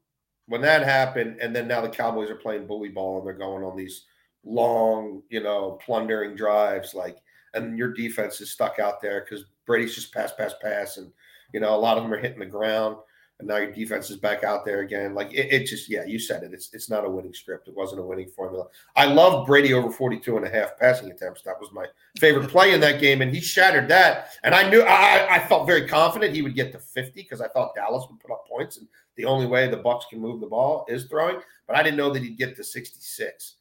when 0.47 0.59
that 0.59 0.83
happened, 0.83 1.37
and 1.39 1.55
then 1.55 1.69
now 1.69 1.79
the 1.79 1.87
Cowboys 1.87 2.29
are 2.29 2.35
playing 2.35 2.67
bully 2.67 2.89
ball 2.89 3.19
and 3.19 3.25
they're 3.25 3.33
going 3.33 3.63
on 3.63 3.77
these 3.77 4.07
long, 4.43 5.21
you 5.29 5.41
know, 5.41 5.79
plundering 5.85 6.35
drives, 6.35 6.93
like, 6.93 7.15
and 7.53 7.77
your 7.77 7.93
defense 7.93 8.41
is 8.41 8.51
stuck 8.51 8.79
out 8.79 9.01
there 9.01 9.21
because 9.21 9.45
Brady's 9.65 9.95
just 9.95 10.13
pass, 10.13 10.31
pass, 10.33 10.53
pass, 10.61 10.97
and 10.97 11.11
you 11.53 11.59
know, 11.59 11.75
a 11.75 11.77
lot 11.77 11.97
of 11.97 12.03
them 12.03 12.13
are 12.13 12.19
hitting 12.19 12.39
the 12.39 12.45
ground 12.45 12.97
and 13.41 13.47
now 13.47 13.57
your 13.57 13.71
defense 13.71 14.09
is 14.09 14.17
back 14.17 14.43
out 14.43 14.63
there 14.63 14.81
again. 14.81 15.13
Like 15.13 15.33
it, 15.33 15.51
it, 15.51 15.65
just, 15.65 15.89
yeah, 15.89 16.05
you 16.05 16.19
said 16.19 16.43
it. 16.43 16.53
It's 16.53 16.73
it's 16.73 16.89
not 16.89 17.05
a 17.05 17.09
winning 17.09 17.33
script. 17.33 17.67
It 17.67 17.75
wasn't 17.75 17.99
a 17.99 18.03
winning 18.03 18.29
formula. 18.29 18.67
I 18.95 19.05
love 19.05 19.47
Brady 19.47 19.73
over 19.73 19.91
42 19.91 20.37
and 20.37 20.45
a 20.45 20.49
half 20.49 20.77
passing 20.77 21.11
attempts. 21.11 21.41
That 21.41 21.59
was 21.59 21.71
my 21.73 21.87
favorite 22.19 22.49
play 22.49 22.73
in 22.73 22.79
that 22.81 23.01
game, 23.01 23.21
and 23.21 23.33
he 23.33 23.41
shattered 23.41 23.89
that. 23.89 24.29
And 24.43 24.55
I 24.55 24.69
knew 24.69 24.83
I, 24.83 25.35
I 25.35 25.39
felt 25.39 25.67
very 25.67 25.87
confident 25.87 26.35
he 26.35 26.43
would 26.43 26.55
get 26.55 26.71
to 26.73 26.79
50 26.79 27.11
because 27.21 27.41
I 27.41 27.47
thought 27.47 27.75
Dallas 27.75 28.05
would 28.09 28.19
put 28.19 28.31
up 28.31 28.47
points, 28.47 28.77
and 28.77 28.87
the 29.15 29.25
only 29.25 29.47
way 29.47 29.67
the 29.67 29.77
Bucs 29.77 30.07
can 30.09 30.21
move 30.21 30.39
the 30.39 30.47
ball 30.47 30.85
is 30.87 31.05
throwing. 31.05 31.39
But 31.67 31.75
I 31.75 31.83
didn't 31.83 31.97
know 31.97 32.11
that 32.13 32.21
he'd 32.21 32.37
get 32.37 32.55
to 32.55 32.63
66. 32.63 33.55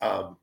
Um, 0.00 0.38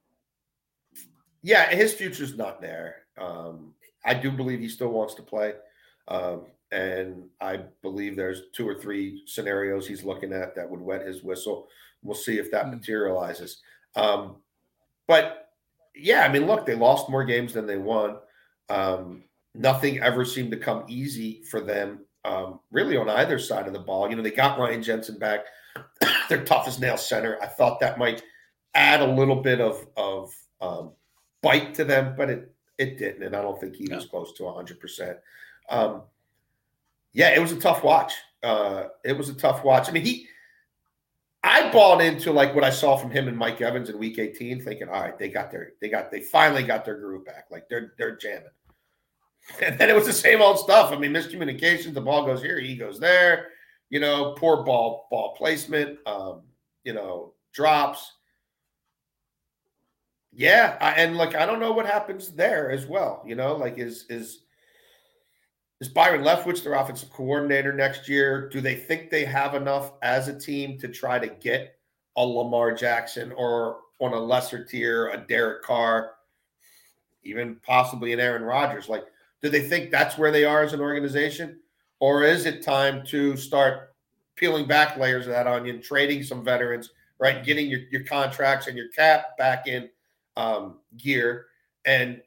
yeah, 1.45 1.69
his 1.69 1.93
future's 1.93 2.35
not 2.35 2.59
there. 2.59 3.03
Um, 3.19 3.75
I 4.03 4.15
do 4.15 4.31
believe 4.31 4.59
he 4.59 4.67
still 4.67 4.87
wants 4.87 5.13
to 5.13 5.21
play. 5.21 5.53
Um, 6.07 6.47
and 6.71 7.25
I 7.39 7.59
believe 7.83 8.15
there's 8.15 8.49
two 8.51 8.67
or 8.67 8.73
three 8.73 9.21
scenarios 9.27 9.87
he's 9.87 10.03
looking 10.03 10.33
at 10.33 10.55
that 10.55 10.67
would 10.67 10.81
wet 10.81 11.05
his 11.05 11.23
whistle. 11.23 11.67
We'll 12.01 12.15
see 12.15 12.39
if 12.39 12.49
that 12.49 12.65
mm. 12.65 12.71
materializes. 12.71 13.61
Um, 13.95 14.37
but 15.07 15.51
yeah, 15.93 16.21
I 16.21 16.33
mean, 16.33 16.47
look, 16.47 16.65
they 16.65 16.73
lost 16.73 17.11
more 17.11 17.23
games 17.23 17.53
than 17.53 17.67
they 17.67 17.77
won. 17.77 18.17
Um, 18.69 19.25
nothing 19.53 19.99
ever 19.99 20.25
seemed 20.25 20.49
to 20.49 20.57
come 20.57 20.83
easy 20.87 21.43
for 21.43 21.61
them, 21.61 21.99
um, 22.23 22.59
really, 22.71 22.97
on 22.97 23.07
either 23.07 23.37
side 23.37 23.67
of 23.67 23.73
the 23.73 23.79
ball. 23.79 24.09
You 24.09 24.15
know, 24.15 24.23
they 24.23 24.31
got 24.31 24.57
Ryan 24.57 24.81
Jensen 24.81 25.19
back, 25.19 25.41
their 26.27 26.43
toughest 26.43 26.81
nail 26.81 26.97
center. 26.97 27.37
I 27.39 27.45
thought 27.45 27.79
that 27.81 27.99
might 27.99 28.23
add 28.73 29.01
a 29.01 29.13
little 29.13 29.43
bit 29.43 29.61
of 29.61 29.85
of 29.95 30.33
bite 31.45 31.75
to 31.75 31.85
them, 31.85 32.15
but 32.17 32.29
it 32.29 32.51
It 32.77 32.97
didn't, 32.97 33.23
and 33.23 33.35
I 33.35 33.41
don't 33.41 33.59
think 33.61 33.75
he 33.75 33.85
no. 33.85 33.97
was 33.97 34.05
close 34.07 34.33
to 34.33 34.43
100%. 34.43 35.17
Um, 35.69 36.01
yeah, 37.13 37.29
it 37.33 37.39
was 37.39 37.51
a 37.51 37.59
tough 37.59 37.83
watch. 37.83 38.13
Uh, 38.43 38.87
it 39.05 39.13
was 39.13 39.29
a 39.29 39.33
tough 39.33 39.63
watch. 39.63 39.87
I 39.87 39.91
mean, 39.93 40.03
he, 40.03 40.27
I 41.43 41.71
bought 41.71 42.01
into 42.01 42.33
like 42.33 42.53
what 42.55 42.63
I 42.63 42.71
saw 42.71 42.97
from 42.97 43.11
him 43.11 43.27
and 43.27 43.37
Mike 43.37 43.61
Evans 43.61 43.89
in 43.89 43.97
Week 43.99 44.17
18, 44.19 44.61
thinking, 44.63 44.89
all 44.89 45.01
right, 45.01 45.17
they 45.17 45.29
got 45.29 45.51
their, 45.51 45.73
they 45.79 45.87
got, 45.87 46.11
they 46.11 46.21
finally 46.21 46.63
got 46.63 46.83
their 46.83 46.97
groove 46.97 47.23
back. 47.23 47.45
Like 47.51 47.69
they're 47.69 47.93
they're 47.97 48.17
jamming. 48.17 48.49
And 49.61 49.77
then 49.77 49.91
it 49.91 49.95
was 49.95 50.07
the 50.07 50.13
same 50.13 50.41
old 50.41 50.57
stuff. 50.57 50.91
I 50.91 50.97
mean, 50.97 51.13
miscommunication. 51.13 51.93
The 51.93 52.01
ball 52.01 52.25
goes 52.25 52.41
here, 52.41 52.59
he 52.59 52.75
goes 52.75 52.99
there. 52.99 53.49
You 53.91 53.99
know, 53.99 54.33
poor 54.33 54.63
ball 54.63 55.07
ball 55.11 55.35
placement. 55.35 55.99
Um, 56.07 56.41
you 56.83 56.93
know, 56.93 57.33
drops. 57.53 58.14
Yeah, 60.37 60.77
I, 60.81 60.91
and 60.91 61.15
like 61.15 61.33
I 61.33 61.45
don't 61.45 61.61
know 61.61 61.71
what 61.71 61.85
happens 61.85 62.31
there 62.31 62.69
as 62.69 62.85
well. 62.85 63.23
You 63.25 63.35
know, 63.35 63.55
like 63.55 63.77
is 63.77 64.05
is 64.09 64.41
is 65.79 65.87
Byron 65.87 66.23
Leftwich 66.23 66.61
their 66.61 66.73
offensive 66.73 67.09
coordinator 67.09 67.71
next 67.71 68.09
year? 68.09 68.49
Do 68.49 68.59
they 68.59 68.75
think 68.75 69.09
they 69.09 69.23
have 69.23 69.55
enough 69.55 69.93
as 70.01 70.27
a 70.27 70.37
team 70.37 70.77
to 70.79 70.89
try 70.89 71.19
to 71.19 71.27
get 71.27 71.77
a 72.17 72.25
Lamar 72.25 72.73
Jackson 72.73 73.31
or 73.31 73.77
on 73.99 74.11
a 74.11 74.19
lesser 74.19 74.63
tier, 74.63 75.07
a 75.07 75.17
Derek 75.17 75.63
Carr, 75.63 76.11
even 77.23 77.55
possibly 77.63 78.11
an 78.11 78.19
Aaron 78.19 78.43
Rodgers? 78.43 78.89
Like, 78.89 79.05
do 79.41 79.49
they 79.49 79.61
think 79.61 79.89
that's 79.89 80.17
where 80.17 80.31
they 80.31 80.43
are 80.43 80.63
as 80.63 80.73
an 80.73 80.81
organization? 80.81 81.59
Or 82.01 82.23
is 82.23 82.45
it 82.45 82.61
time 82.61 83.05
to 83.07 83.37
start 83.37 83.93
peeling 84.35 84.67
back 84.67 84.97
layers 84.97 85.27
of 85.27 85.31
that 85.31 85.47
onion, 85.47 85.81
trading 85.81 86.23
some 86.23 86.43
veterans, 86.43 86.89
right? 87.19 87.43
Getting 87.45 87.69
your, 87.69 87.81
your 87.89 88.03
contracts 88.03 88.67
and 88.67 88.77
your 88.77 88.89
cap 88.89 89.37
back 89.37 89.67
in 89.67 89.89
um, 90.37 90.79
gear 90.97 91.47
and 91.85 92.21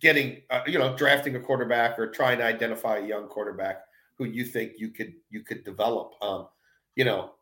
getting 0.00 0.42
uh, 0.50 0.62
you 0.66 0.78
know 0.78 0.96
drafting 0.96 1.36
a 1.36 1.40
quarterback 1.40 1.98
or 1.98 2.10
trying 2.10 2.38
to 2.38 2.44
identify 2.44 2.98
a 2.98 3.06
young 3.06 3.28
quarterback 3.28 3.82
who 4.16 4.24
you 4.24 4.44
think 4.44 4.72
you 4.78 4.90
could 4.90 5.14
you 5.30 5.42
could 5.42 5.64
develop. 5.64 6.14
Um, 6.22 6.48
you 6.96 7.04
know 7.04 7.32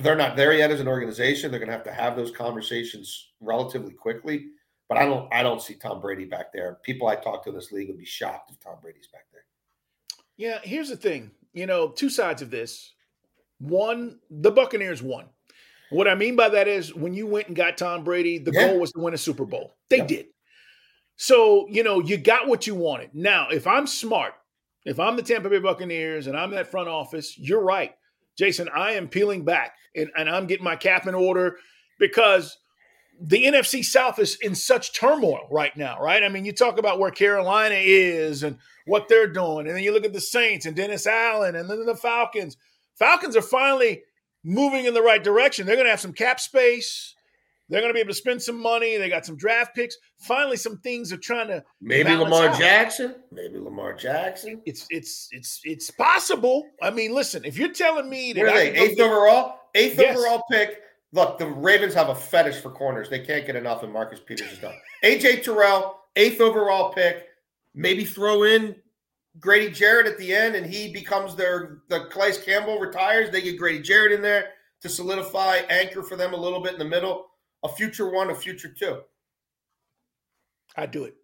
they're 0.00 0.16
not 0.16 0.36
there 0.36 0.52
yet 0.52 0.72
as 0.72 0.80
an 0.80 0.88
organization. 0.88 1.50
They're 1.50 1.60
going 1.60 1.68
to 1.68 1.74
have 1.74 1.84
to 1.84 1.92
have 1.92 2.16
those 2.16 2.32
conversations 2.32 3.30
relatively 3.40 3.92
quickly 3.92 4.48
but 4.88 4.98
i 4.98 5.04
don't 5.04 5.32
i 5.32 5.42
don't 5.42 5.62
see 5.62 5.74
tom 5.74 6.00
brady 6.00 6.24
back 6.24 6.52
there. 6.52 6.78
People 6.82 7.08
i 7.08 7.14
talk 7.14 7.44
to 7.44 7.50
in 7.50 7.54
this 7.54 7.72
league 7.72 7.88
would 7.88 7.98
be 7.98 8.04
shocked 8.04 8.50
if 8.50 8.58
tom 8.58 8.76
brady's 8.80 9.08
back 9.08 9.26
there. 9.32 9.44
Yeah 10.36 10.58
here's 10.62 10.88
the 10.88 10.96
thing. 10.96 11.30
You 11.52 11.66
know 11.66 11.88
two 11.88 12.10
sides 12.10 12.42
of 12.42 12.50
this. 12.50 12.94
One 13.58 14.18
the 14.30 14.50
buccaneers 14.50 15.02
won 15.02 15.26
what 15.90 16.08
i 16.08 16.14
mean 16.14 16.36
by 16.36 16.48
that 16.48 16.68
is 16.68 16.94
when 16.94 17.14
you 17.14 17.26
went 17.26 17.46
and 17.46 17.56
got 17.56 17.76
tom 17.76 18.04
brady 18.04 18.38
the 18.38 18.52
yeah. 18.52 18.68
goal 18.68 18.80
was 18.80 18.92
to 18.92 19.00
win 19.00 19.14
a 19.14 19.18
super 19.18 19.44
bowl 19.44 19.74
they 19.90 19.98
yeah. 19.98 20.06
did 20.06 20.26
so, 21.20 21.66
you 21.68 21.82
know, 21.82 21.98
you 21.98 22.16
got 22.16 22.46
what 22.46 22.68
you 22.68 22.76
wanted. 22.76 23.10
Now, 23.12 23.48
if 23.50 23.66
I'm 23.66 23.88
smart, 23.88 24.34
if 24.84 25.00
I'm 25.00 25.16
the 25.16 25.22
Tampa 25.22 25.50
Bay 25.50 25.58
Buccaneers 25.58 26.28
and 26.28 26.38
I'm 26.38 26.50
in 26.50 26.54
that 26.54 26.70
front 26.70 26.88
office, 26.88 27.36
you're 27.36 27.62
right. 27.62 27.92
Jason, 28.38 28.68
I 28.72 28.92
am 28.92 29.08
peeling 29.08 29.44
back 29.44 29.74
and, 29.96 30.10
and 30.16 30.30
I'm 30.30 30.46
getting 30.46 30.64
my 30.64 30.76
cap 30.76 31.08
in 31.08 31.16
order 31.16 31.56
because 31.98 32.56
the 33.20 33.46
NFC 33.46 33.84
South 33.84 34.20
is 34.20 34.38
in 34.40 34.54
such 34.54 34.94
turmoil 34.94 35.48
right 35.50 35.76
now, 35.76 36.00
right? 36.00 36.22
I 36.22 36.28
mean, 36.28 36.44
you 36.44 36.52
talk 36.52 36.78
about 36.78 37.00
where 37.00 37.10
Carolina 37.10 37.74
is 37.74 38.44
and 38.44 38.56
what 38.86 39.08
they're 39.08 39.26
doing, 39.26 39.66
and 39.66 39.74
then 39.74 39.82
you 39.82 39.92
look 39.92 40.04
at 40.04 40.12
the 40.12 40.20
Saints 40.20 40.66
and 40.66 40.76
Dennis 40.76 41.04
Allen 41.04 41.56
and 41.56 41.68
then 41.68 41.84
the 41.84 41.96
Falcons. 41.96 42.56
Falcons 42.96 43.36
are 43.36 43.42
finally 43.42 44.02
moving 44.44 44.86
in 44.86 44.94
the 44.94 45.02
right 45.02 45.22
direction. 45.22 45.66
They're 45.66 45.76
going 45.76 45.86
to 45.86 45.90
have 45.90 46.00
some 46.00 46.12
cap 46.12 46.40
space. 46.40 47.14
They're 47.68 47.80
going 47.80 47.90
to 47.90 47.94
be 47.94 48.00
able 48.00 48.10
to 48.10 48.14
spend 48.14 48.42
some 48.42 48.60
money. 48.60 48.96
They 48.96 49.10
got 49.10 49.26
some 49.26 49.36
draft 49.36 49.74
picks. 49.74 49.96
Finally, 50.20 50.56
some 50.56 50.78
things 50.78 51.12
are 51.12 51.18
trying 51.18 51.48
to 51.48 51.62
maybe 51.82 52.14
Lamar 52.14 52.48
out. 52.48 52.58
Jackson. 52.58 53.16
Maybe 53.30 53.58
Lamar 53.58 53.92
Jackson. 53.92 54.62
It's 54.64 54.86
it's 54.88 55.28
it's 55.32 55.60
it's 55.64 55.90
possible. 55.90 56.64
I 56.82 56.90
mean, 56.90 57.14
listen, 57.14 57.44
if 57.44 57.58
you're 57.58 57.72
telling 57.72 58.08
me 58.08 58.32
that 58.32 58.54
they 58.54 58.74
eighth 58.74 59.00
overall, 59.00 59.56
eighth 59.74 59.98
yes. 59.98 60.16
overall 60.16 60.44
pick. 60.50 60.82
Look, 61.12 61.38
the 61.38 61.46
Ravens 61.46 61.94
have 61.94 62.10
a 62.10 62.14
fetish 62.14 62.60
for 62.60 62.70
corners. 62.70 63.08
They 63.08 63.20
can't 63.20 63.46
get 63.46 63.56
enough, 63.56 63.82
and 63.82 63.90
Marcus 63.90 64.20
Peters 64.20 64.52
is 64.52 64.58
done. 64.58 64.74
AJ 65.02 65.42
Terrell, 65.42 66.00
eighth 66.16 66.40
overall 66.40 66.92
pick. 66.92 67.28
Maybe 67.74 68.04
throw 68.04 68.42
in 68.42 68.76
Grady 69.40 69.70
Jarrett 69.70 70.06
at 70.06 70.18
the 70.18 70.34
end, 70.34 70.54
and 70.54 70.66
he 70.66 70.92
becomes 70.92 71.34
their 71.34 71.78
the 71.88 72.06
Calais 72.10 72.38
Campbell 72.44 72.78
retires. 72.78 73.30
They 73.30 73.42
get 73.42 73.58
Grady 73.58 73.80
Jarrett 73.80 74.12
in 74.12 74.22
there 74.22 74.50
to 74.80 74.88
solidify 74.88 75.62
anchor 75.68 76.02
for 76.02 76.16
them 76.16 76.34
a 76.34 76.36
little 76.36 76.60
bit 76.60 76.72
in 76.72 76.78
the 76.78 76.84
middle 76.84 77.28
a 77.62 77.68
future 77.68 78.08
one, 78.10 78.30
a 78.30 78.34
future 78.34 78.68
two. 78.68 79.00
I'd 80.76 80.90
do 80.90 81.04
it. 81.04 81.14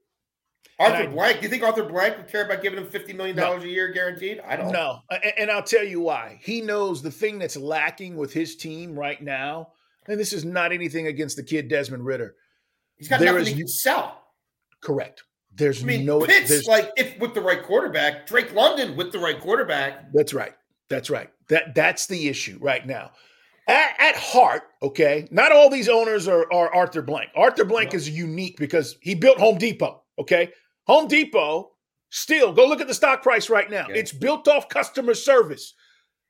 Arthur 0.80 1.08
Blank, 1.08 1.38
do 1.38 1.44
you 1.44 1.48
think 1.48 1.62
Arthur 1.62 1.84
Blank 1.84 2.16
would 2.16 2.26
care 2.26 2.44
about 2.44 2.60
giving 2.60 2.80
him 2.80 2.88
$50 2.88 3.14
million 3.14 3.36
no. 3.36 3.52
a 3.52 3.64
year 3.64 3.92
guaranteed? 3.92 4.40
I 4.40 4.56
don't 4.56 4.72
No. 4.72 4.98
And 5.38 5.48
I'll 5.48 5.62
tell 5.62 5.84
you 5.84 6.00
why. 6.00 6.40
He 6.42 6.60
knows 6.60 7.00
the 7.00 7.12
thing 7.12 7.38
that's 7.38 7.56
lacking 7.56 8.16
with 8.16 8.32
his 8.32 8.56
team 8.56 8.98
right 8.98 9.22
now, 9.22 9.68
and 10.08 10.18
this 10.18 10.32
is 10.32 10.44
not 10.44 10.72
anything 10.72 11.06
against 11.06 11.36
the 11.36 11.44
kid 11.44 11.68
Desmond 11.68 12.04
Ridder. 12.04 12.34
He's 12.96 13.08
got 13.08 13.20
there 13.20 13.32
nothing 13.32 13.42
is, 13.42 13.48
he 13.50 13.58
can 13.58 13.68
sell. 13.68 14.20
Correct. 14.80 15.22
There's 15.56 15.82
I 15.82 15.86
mean, 15.86 16.04
no 16.04 16.20
Pitts, 16.20 16.66
like 16.66 16.90
if 16.96 17.18
with 17.18 17.34
the 17.34 17.40
right 17.40 17.62
quarterback, 17.62 18.26
Drake 18.26 18.52
London 18.52 18.96
with 18.96 19.12
the 19.12 19.18
right 19.18 19.40
quarterback. 19.40 20.12
That's 20.12 20.34
right. 20.34 20.54
That's 20.88 21.10
right. 21.10 21.30
That 21.48 21.74
that's 21.74 22.06
the 22.06 22.28
issue 22.28 22.58
right 22.60 22.84
now 22.86 23.12
at, 23.66 23.94
at, 23.98 24.16
heart, 24.16 24.62
okay, 24.82 25.26
not 25.30 25.52
all 25.52 25.70
these 25.70 25.88
owners 25.88 26.28
are, 26.28 26.50
are 26.52 26.74
Arthur 26.74 27.02
Blank. 27.02 27.30
Arthur 27.34 27.64
Blank 27.64 27.92
no. 27.92 27.96
is 27.96 28.08
unique 28.08 28.56
because 28.58 28.96
he 29.00 29.14
built 29.14 29.38
Home 29.38 29.58
Depot, 29.58 30.02
okay? 30.18 30.50
Home 30.86 31.08
Depot, 31.08 31.70
still, 32.10 32.52
go 32.52 32.66
look 32.66 32.80
at 32.80 32.88
the 32.88 32.94
stock 32.94 33.22
price 33.22 33.48
right 33.48 33.70
now. 33.70 33.86
Yeah. 33.88 33.96
It's 33.96 34.12
built 34.12 34.48
off 34.48 34.68
customer 34.68 35.14
service. 35.14 35.74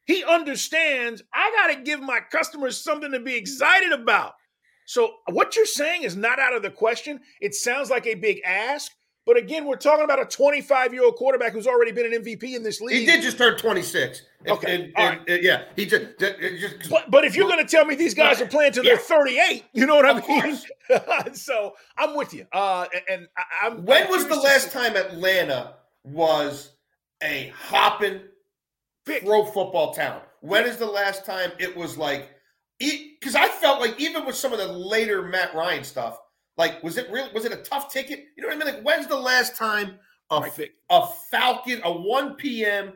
He 0.05 0.23
understands 0.23 1.23
I 1.33 1.51
got 1.57 1.75
to 1.75 1.83
give 1.83 2.01
my 2.01 2.21
customers 2.31 2.83
something 2.83 3.11
to 3.11 3.21
be 3.21 3.35
excited 3.35 3.93
about. 3.93 4.35
So, 4.87 5.15
what 5.31 5.57
you're 5.57 5.65
saying 5.65 6.03
is 6.03 6.15
not 6.15 6.39
out 6.39 6.55
of 6.55 6.63
the 6.63 6.71
question. 6.71 7.21
It 7.41 7.55
sounds 7.55 7.89
like 7.89 8.07
a 8.07 8.15
big 8.15 8.43
ask, 8.45 8.93
but 9.27 9.39
again, 9.39 9.65
we're 9.65 9.77
talking 9.77 10.05
about 10.05 10.21
a 10.21 10.27
25 10.27 10.93
year 10.93 11.05
old 11.05 11.17
quarterback 11.17 11.53
who's 11.53 11.67
already 11.67 11.93
been 11.93 12.13
an 12.13 12.23
MVP 12.23 12.55
in 12.55 12.63
this 12.63 12.81
league. 12.81 13.01
He 13.01 13.07
did 13.07 13.23
just 13.23 13.39
turn 13.39 13.57
26. 13.57 14.23
Okay, 14.47 14.75
and, 14.75 14.93
and, 14.97 15.21
and, 15.27 15.43
yeah, 15.43 15.65
he 15.75 15.87
just. 15.87 16.19
just 16.19 16.91
but, 16.91 17.11
but 17.11 17.25
if 17.25 17.35
you're 17.35 17.49
going 17.49 17.65
to 17.65 17.71
tell 17.71 17.87
me 17.87 17.95
these 17.95 18.13
guys 18.13 18.43
are 18.43 18.47
playing 18.47 18.73
till 18.73 18.85
yeah. 18.85 18.97
they're 18.97 19.03
38, 19.03 19.65
you 19.73 19.87
know 19.87 19.95
what 19.95 20.05
I 20.05 20.21
mean? 20.27 21.35
so 21.35 21.73
I'm 21.97 22.15
with 22.15 22.35
you. 22.35 22.47
Uh, 22.53 22.85
and 23.11 23.27
I, 23.39 23.67
am 23.69 23.85
When 23.87 24.05
I'm 24.05 24.11
was 24.11 24.27
the 24.27 24.37
last 24.37 24.71
time 24.73 24.97
Atlanta 24.97 25.77
was 26.05 26.73
a 27.23 27.51
hopping 27.57 28.21
pro 29.07 29.47
football 29.47 29.95
town? 29.95 30.21
When 30.41 30.67
is 30.67 30.77
the 30.77 30.87
last 30.87 31.25
time 31.25 31.53
it 31.59 31.75
was 31.75 31.97
like? 31.97 32.29
Because 32.79 33.35
I 33.35 33.49
felt 33.49 33.81
like 33.81 33.99
even 33.99 34.27
with 34.27 34.37
some 34.37 34.53
of 34.53 34.59
the 34.59 34.71
later 34.71 35.23
Matt 35.23 35.55
Ryan 35.55 35.85
stuff, 35.85 36.19
like, 36.57 36.83
was 36.83 36.97
it 36.97 37.11
real? 37.11 37.29
Was 37.35 37.45
it 37.45 37.53
a 37.53 37.57
tough 37.57 37.93
ticket? 37.93 38.27
You 38.37 38.43
know 38.43 38.49
what 38.49 38.57
I 38.57 38.65
mean? 38.65 38.75
Like, 38.75 38.85
when's 38.85 39.07
the 39.07 39.19
last 39.19 39.57
time 39.57 39.99
a, 40.31 40.51
a 40.91 41.07
Falcon, 41.31 41.81
a 41.85 41.93
1 41.93 42.35
p.m. 42.35 42.93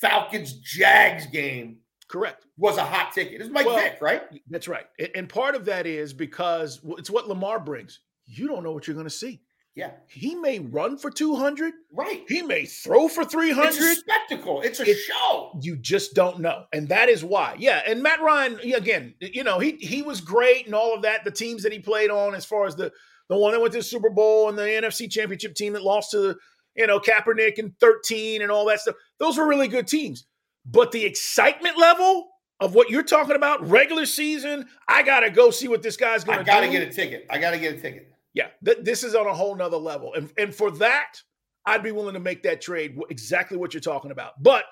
Falcons 0.00 0.54
Jags 0.54 1.26
game 1.26 1.78
Correct. 2.12 2.44
Was 2.58 2.76
a 2.76 2.84
hot 2.84 3.12
ticket. 3.14 3.40
It's 3.40 3.48
Mike 3.48 3.64
well, 3.64 3.76
Vick, 3.76 3.96
right? 4.02 4.22
That's 4.50 4.68
right. 4.68 4.84
And 5.14 5.30
part 5.30 5.54
of 5.54 5.64
that 5.64 5.86
is 5.86 6.12
because 6.12 6.78
it's 6.98 7.08
what 7.08 7.26
Lamar 7.26 7.58
brings. 7.58 8.00
You 8.26 8.46
don't 8.46 8.62
know 8.62 8.72
what 8.72 8.86
you're 8.86 8.92
going 8.92 9.06
to 9.06 9.10
see. 9.10 9.40
Yeah. 9.74 9.92
He 10.06 10.34
may 10.34 10.58
run 10.58 10.98
for 10.98 11.10
200. 11.10 11.72
Right. 11.92 12.24
He 12.28 12.42
may 12.42 12.66
throw 12.66 13.08
for 13.08 13.24
300. 13.24 13.68
It's 13.68 13.80
a 13.80 13.94
spectacle. 13.94 14.60
It's 14.60 14.80
a 14.80 14.90
it, 14.90 14.96
show. 14.96 15.58
You 15.62 15.76
just 15.76 16.14
don't 16.14 16.40
know. 16.40 16.64
And 16.72 16.88
that 16.88 17.08
is 17.08 17.24
why. 17.24 17.56
Yeah. 17.58 17.80
And 17.86 18.02
Matt 18.02 18.20
Ryan, 18.20 18.60
again, 18.60 19.14
you 19.20 19.44
know, 19.44 19.58
he 19.58 19.72
he 19.76 20.02
was 20.02 20.20
great 20.20 20.66
and 20.66 20.74
all 20.74 20.94
of 20.94 21.02
that. 21.02 21.24
The 21.24 21.30
teams 21.30 21.62
that 21.62 21.72
he 21.72 21.78
played 21.78 22.10
on, 22.10 22.34
as 22.34 22.44
far 22.44 22.66
as 22.66 22.76
the 22.76 22.92
the 23.30 23.36
one 23.36 23.52
that 23.52 23.60
went 23.60 23.72
to 23.72 23.78
the 23.78 23.84
Super 23.84 24.10
Bowl 24.10 24.50
and 24.50 24.58
the 24.58 24.62
NFC 24.62 25.10
championship 25.10 25.54
team 25.54 25.72
that 25.72 25.82
lost 25.82 26.10
to, 26.10 26.36
you 26.76 26.86
know, 26.86 27.00
Kaepernick 27.00 27.54
in 27.54 27.74
13 27.80 28.42
and 28.42 28.50
all 28.50 28.66
that 28.66 28.80
stuff. 28.80 28.96
Those 29.18 29.38
were 29.38 29.48
really 29.48 29.68
good 29.68 29.86
teams. 29.86 30.26
But 30.66 30.92
the 30.92 31.06
excitement 31.06 31.78
level 31.78 32.28
of 32.60 32.74
what 32.74 32.90
you're 32.90 33.02
talking 33.02 33.34
about, 33.34 33.66
regular 33.66 34.04
season, 34.04 34.68
I 34.86 35.02
got 35.02 35.20
to 35.20 35.30
go 35.30 35.50
see 35.50 35.66
what 35.66 35.82
this 35.82 35.96
guy's 35.96 36.24
going 36.24 36.38
to 36.38 36.44
do. 36.44 36.50
I 36.50 36.54
got 36.54 36.60
to 36.60 36.68
get 36.68 36.86
a 36.86 36.92
ticket. 36.92 37.26
I 37.30 37.38
got 37.38 37.52
to 37.52 37.58
get 37.58 37.74
a 37.76 37.80
ticket. 37.80 38.11
Yeah, 38.34 38.48
th- 38.64 38.78
this 38.82 39.04
is 39.04 39.14
on 39.14 39.26
a 39.26 39.34
whole 39.34 39.54
nother 39.54 39.76
level. 39.76 40.14
And, 40.14 40.32
and 40.38 40.54
for 40.54 40.70
that, 40.72 41.20
I'd 41.66 41.82
be 41.82 41.92
willing 41.92 42.14
to 42.14 42.20
make 42.20 42.42
that 42.44 42.60
trade 42.60 42.98
exactly 43.10 43.56
what 43.56 43.74
you're 43.74 43.80
talking 43.80 44.10
about. 44.10 44.42
But 44.42 44.64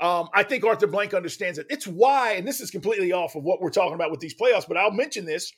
um, 0.00 0.28
I 0.34 0.42
think 0.42 0.64
Arthur 0.64 0.86
Blank 0.86 1.14
understands 1.14 1.58
it. 1.58 1.66
It's 1.70 1.86
why, 1.86 2.32
and 2.32 2.46
this 2.46 2.60
is 2.60 2.70
completely 2.70 3.12
off 3.12 3.36
of 3.36 3.44
what 3.44 3.60
we're 3.60 3.70
talking 3.70 3.94
about 3.94 4.10
with 4.10 4.20
these 4.20 4.34
playoffs, 4.34 4.66
but 4.66 4.76
I'll 4.76 4.90
mention 4.90 5.24
this. 5.24 5.52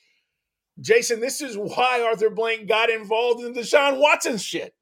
Jason, 0.79 1.19
this 1.19 1.41
is 1.41 1.57
why 1.57 2.01
Arthur 2.01 2.29
Blank 2.29 2.67
got 2.67 2.89
involved 2.89 3.43
in 3.43 3.53
Deshaun 3.53 3.99
Watson 3.99 4.37
shit. 4.37 4.75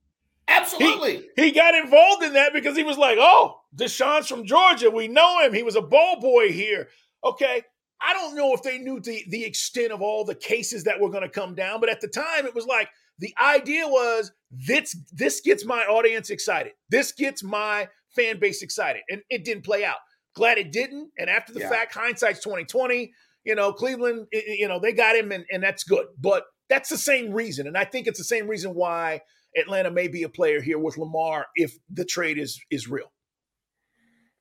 Absolutely. 0.47 1.27
He, 1.35 1.45
he, 1.45 1.51
got 1.51 1.73
involved 1.73 2.23
in 2.23 2.33
that 2.33 2.53
because 2.53 2.75
he 2.75 2.83
was 2.83 2.97
like, 2.97 3.17
oh, 3.19 3.61
Deshaun's 3.75 4.27
from 4.27 4.45
Georgia. 4.45 4.91
We 4.91 5.07
know 5.07 5.41
him. 5.41 5.53
He 5.53 5.63
was 5.63 5.75
a 5.75 5.81
ball 5.81 6.19
boy 6.19 6.51
here. 6.51 6.89
Okay. 7.23 7.63
I 8.01 8.13
don't 8.13 8.35
know 8.35 8.53
if 8.53 8.61
they 8.61 8.77
knew 8.77 8.99
the, 8.99 9.23
the 9.29 9.43
extent 9.45 9.91
of 9.91 10.01
all 10.01 10.25
the 10.25 10.35
cases 10.35 10.83
that 10.83 10.99
were 10.99 11.09
going 11.09 11.23
to 11.23 11.29
come 11.29 11.55
down, 11.55 11.79
but 11.79 11.89
at 11.89 12.01
the 12.01 12.07
time 12.07 12.45
it 12.45 12.53
was 12.53 12.65
like 12.65 12.89
the 13.19 13.33
idea 13.41 13.87
was 13.87 14.31
This 14.51 14.95
this 15.11 15.41
gets 15.41 15.65
my 15.65 15.83
audience 15.85 16.29
excited. 16.29 16.73
This 16.89 17.11
gets 17.11 17.43
my 17.43 17.87
fan 18.15 18.39
base 18.39 18.61
excited. 18.61 19.01
And 19.09 19.21
it 19.29 19.43
didn't 19.43 19.63
play 19.65 19.83
out. 19.83 19.97
Glad 20.35 20.57
it 20.57 20.71
didn't. 20.71 21.11
And 21.17 21.29
after 21.29 21.53
the 21.53 21.61
Yeah. 21.61 21.69
fact, 21.69 21.93
hindsight's 21.93 22.41
2020. 22.43 23.11
You 23.43 23.55
know, 23.55 23.71
Cleveland, 23.73 24.27
you 24.31 24.67
know, 24.67 24.79
they 24.79 24.91
got 24.91 25.15
him 25.15 25.31
and, 25.31 25.45
and 25.51 25.61
that's 25.63 25.83
good. 25.83 26.07
But 26.17 26.45
that's 26.67 26.89
the 26.89 26.97
same 26.97 27.31
reason. 27.31 27.67
And 27.67 27.77
I 27.77 27.85
think 27.85 28.07
it's 28.07 28.17
the 28.17 28.23
same 28.23 28.47
reason 28.47 28.73
why 28.73 29.21
Atlanta 29.55 29.91
may 29.91 30.07
be 30.07 30.23
a 30.23 30.29
player 30.29 30.61
here 30.61 30.79
with 30.79 30.97
Lamar 30.97 31.45
if 31.55 31.73
the 31.89 32.05
trade 32.05 32.37
is 32.37 32.59
is 32.71 32.89
real. 32.89 33.11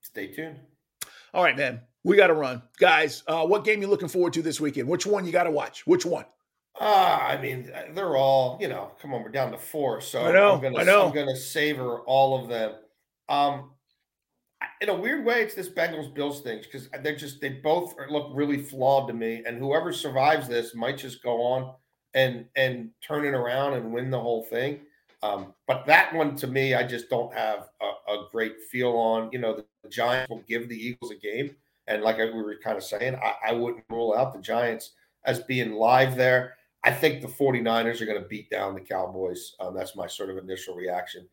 Stay 0.00 0.28
tuned. 0.32 0.60
All 1.32 1.42
right, 1.42 1.56
man. 1.56 1.80
We 2.04 2.16
got 2.16 2.28
to 2.28 2.34
run. 2.34 2.62
Guys, 2.78 3.22
uh, 3.26 3.46
what 3.46 3.64
game 3.64 3.80
you 3.80 3.88
looking 3.88 4.08
forward 4.08 4.34
to 4.34 4.42
this 4.42 4.60
weekend? 4.60 4.88
Which 4.88 5.06
one 5.06 5.24
you 5.24 5.32
got 5.32 5.44
to 5.44 5.50
watch? 5.50 5.86
Which 5.86 6.04
one? 6.04 6.26
Ah, 6.80 7.26
I 7.26 7.40
mean, 7.40 7.72
they're 7.94 8.16
all, 8.16 8.58
you 8.60 8.68
know, 8.68 8.90
come 9.00 9.14
on, 9.14 9.22
we're 9.22 9.30
down 9.30 9.52
to 9.52 9.58
four. 9.58 10.00
So 10.00 10.24
I 10.26 10.32
know, 10.32 10.54
I'm 10.54 10.60
gonna 10.60 10.78
I 10.78 10.82
know. 10.82 11.06
I'm 11.06 11.14
gonna 11.14 11.36
savor 11.36 12.00
all 12.00 12.42
of 12.42 12.48
them. 12.48 12.74
Um 13.28 13.70
in 14.80 14.88
a 14.88 14.94
weird 14.94 15.24
way, 15.24 15.42
it's 15.42 15.54
this 15.54 15.68
Bengals 15.68 16.12
Bills 16.12 16.40
thing 16.40 16.60
because 16.62 16.88
they're 17.02 17.16
just 17.16 17.40
they 17.40 17.50
both 17.50 17.94
are, 17.98 18.10
look 18.10 18.30
really 18.34 18.60
flawed 18.60 19.08
to 19.08 19.14
me. 19.14 19.42
And 19.46 19.58
whoever 19.58 19.92
survives 19.92 20.48
this 20.48 20.74
might 20.74 20.98
just 20.98 21.22
go 21.22 21.42
on 21.42 21.74
and 22.14 22.46
and 22.56 22.90
turn 23.06 23.24
it 23.24 23.34
around 23.34 23.74
and 23.74 23.92
win 23.92 24.10
the 24.10 24.20
whole 24.20 24.42
thing. 24.42 24.80
Um, 25.22 25.54
but 25.66 25.86
that 25.86 26.12
one 26.14 26.36
to 26.36 26.46
me, 26.46 26.74
I 26.74 26.86
just 26.86 27.08
don't 27.08 27.32
have 27.32 27.68
a, 27.80 28.12
a 28.12 28.26
great 28.30 28.60
feel 28.70 28.92
on. 28.92 29.30
You 29.32 29.38
know, 29.38 29.54
the 29.54 29.88
Giants 29.88 30.28
will 30.28 30.42
give 30.48 30.68
the 30.68 30.76
Eagles 30.76 31.12
a 31.12 31.16
game, 31.16 31.56
and 31.86 32.02
like 32.02 32.18
we 32.18 32.30
were 32.30 32.56
kind 32.62 32.76
of 32.76 32.84
saying, 32.84 33.16
I, 33.16 33.50
I 33.50 33.52
wouldn't 33.52 33.84
rule 33.90 34.14
out 34.16 34.32
the 34.32 34.40
Giants 34.40 34.92
as 35.24 35.40
being 35.40 35.72
live 35.72 36.16
there. 36.16 36.54
I 36.82 36.90
think 36.92 37.22
the 37.22 37.28
49ers 37.28 38.00
are 38.00 38.06
going 38.06 38.20
to 38.20 38.28
beat 38.28 38.50
down 38.50 38.74
the 38.74 38.80
Cowboys. 38.80 39.54
Um, 39.58 39.74
that's 39.74 39.96
my 39.96 40.06
sort 40.06 40.30
of 40.30 40.36
initial 40.36 40.74
reaction 40.74 41.26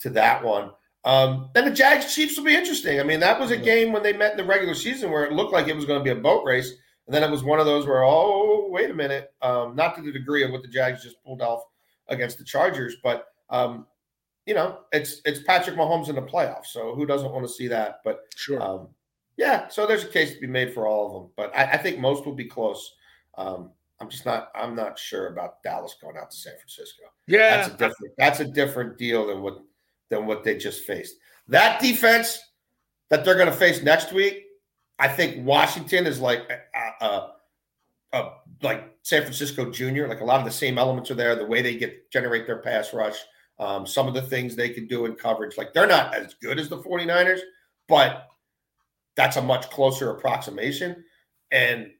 to 0.00 0.10
that 0.10 0.44
one. 0.44 0.70
Um, 1.04 1.50
then 1.54 1.64
the 1.64 1.70
Jags 1.70 2.14
Chiefs 2.14 2.36
will 2.36 2.44
be 2.44 2.54
interesting. 2.54 3.00
I 3.00 3.04
mean, 3.04 3.20
that 3.20 3.40
was 3.40 3.50
a 3.50 3.56
game 3.56 3.92
when 3.92 4.02
they 4.02 4.12
met 4.12 4.32
in 4.32 4.36
the 4.36 4.44
regular 4.44 4.74
season 4.74 5.10
where 5.10 5.24
it 5.24 5.32
looked 5.32 5.52
like 5.52 5.66
it 5.66 5.76
was 5.76 5.86
going 5.86 5.98
to 5.98 6.04
be 6.04 6.10
a 6.10 6.22
boat 6.22 6.44
race. 6.44 6.72
And 7.06 7.14
then 7.14 7.22
it 7.22 7.30
was 7.30 7.42
one 7.42 7.58
of 7.58 7.64
those 7.64 7.86
where, 7.86 8.04
oh, 8.04 8.68
wait 8.70 8.90
a 8.90 8.94
minute. 8.94 9.32
Um, 9.40 9.74
not 9.74 9.96
to 9.96 10.02
the 10.02 10.12
degree 10.12 10.42
of 10.42 10.50
what 10.50 10.60
the 10.60 10.68
Jags 10.68 11.02
just 11.02 11.22
pulled 11.24 11.40
off 11.40 11.62
against 12.08 12.36
the 12.36 12.44
Chargers, 12.44 12.96
but 13.02 13.26
um, 13.50 13.86
you 14.44 14.54
know, 14.54 14.80
it's 14.92 15.20
it's 15.24 15.42
Patrick 15.42 15.76
Mahomes 15.76 16.08
in 16.08 16.14
the 16.14 16.22
playoffs. 16.22 16.66
So 16.66 16.94
who 16.94 17.06
doesn't 17.06 17.32
want 17.32 17.46
to 17.46 17.52
see 17.52 17.68
that? 17.68 18.00
But 18.04 18.20
Sure. 18.36 18.88
Yeah, 19.38 19.68
so 19.68 19.86
there's 19.86 20.02
a 20.02 20.08
case 20.08 20.34
to 20.34 20.40
be 20.40 20.48
made 20.48 20.74
for 20.74 20.88
all 20.88 21.06
of 21.06 21.12
them, 21.12 21.30
but 21.36 21.56
I, 21.56 21.74
I 21.74 21.76
think 21.78 22.00
most 22.00 22.26
will 22.26 22.34
be 22.34 22.44
close. 22.44 22.96
Um, 23.38 23.70
I'm 24.00 24.10
just 24.10 24.26
not. 24.26 24.50
I'm 24.54 24.74
not 24.74 24.98
sure 24.98 25.28
about 25.28 25.62
Dallas 25.62 25.96
going 26.00 26.16
out 26.16 26.32
to 26.32 26.36
San 26.36 26.54
Francisco. 26.54 27.04
yeah. 27.28 27.56
That's 27.56 27.68
a 27.68 27.76
different. 27.76 28.14
That's 28.18 28.40
a 28.40 28.44
different 28.44 28.98
deal 28.98 29.28
than 29.28 29.40
what 29.40 29.58
than 30.08 30.26
what 30.26 30.42
they 30.42 30.56
just 30.56 30.84
faced. 30.84 31.14
That 31.46 31.80
defense 31.80 32.40
that 33.10 33.24
they're 33.24 33.36
going 33.36 33.46
to 33.46 33.52
face 33.52 33.82
next 33.82 34.12
week, 34.12 34.46
I 34.98 35.06
think 35.06 35.46
Washington 35.46 36.06
is 36.06 36.20
like 36.20 36.42
a, 36.74 37.04
a, 37.04 37.32
a 38.12 38.30
like 38.60 38.92
San 39.02 39.22
Francisco 39.22 39.70
Junior. 39.70 40.08
Like 40.08 40.20
a 40.20 40.24
lot 40.24 40.40
of 40.40 40.46
the 40.46 40.50
same 40.50 40.78
elements 40.78 41.12
are 41.12 41.14
there. 41.14 41.36
The 41.36 41.46
way 41.46 41.62
they 41.62 41.76
get 41.76 42.10
generate 42.10 42.44
their 42.44 42.58
pass 42.58 42.92
rush, 42.92 43.18
um, 43.60 43.86
some 43.86 44.08
of 44.08 44.14
the 44.14 44.22
things 44.22 44.56
they 44.56 44.70
can 44.70 44.88
do 44.88 45.06
in 45.06 45.14
coverage. 45.14 45.56
Like 45.56 45.72
they're 45.72 45.86
not 45.86 46.12
as 46.12 46.34
good 46.34 46.58
as 46.58 46.68
the 46.68 46.78
49ers, 46.78 47.40
but 47.88 48.28
that's 49.18 49.36
a 49.36 49.42
much 49.42 49.68
closer 49.68 50.12
approximation. 50.12 51.04
And 51.50 51.90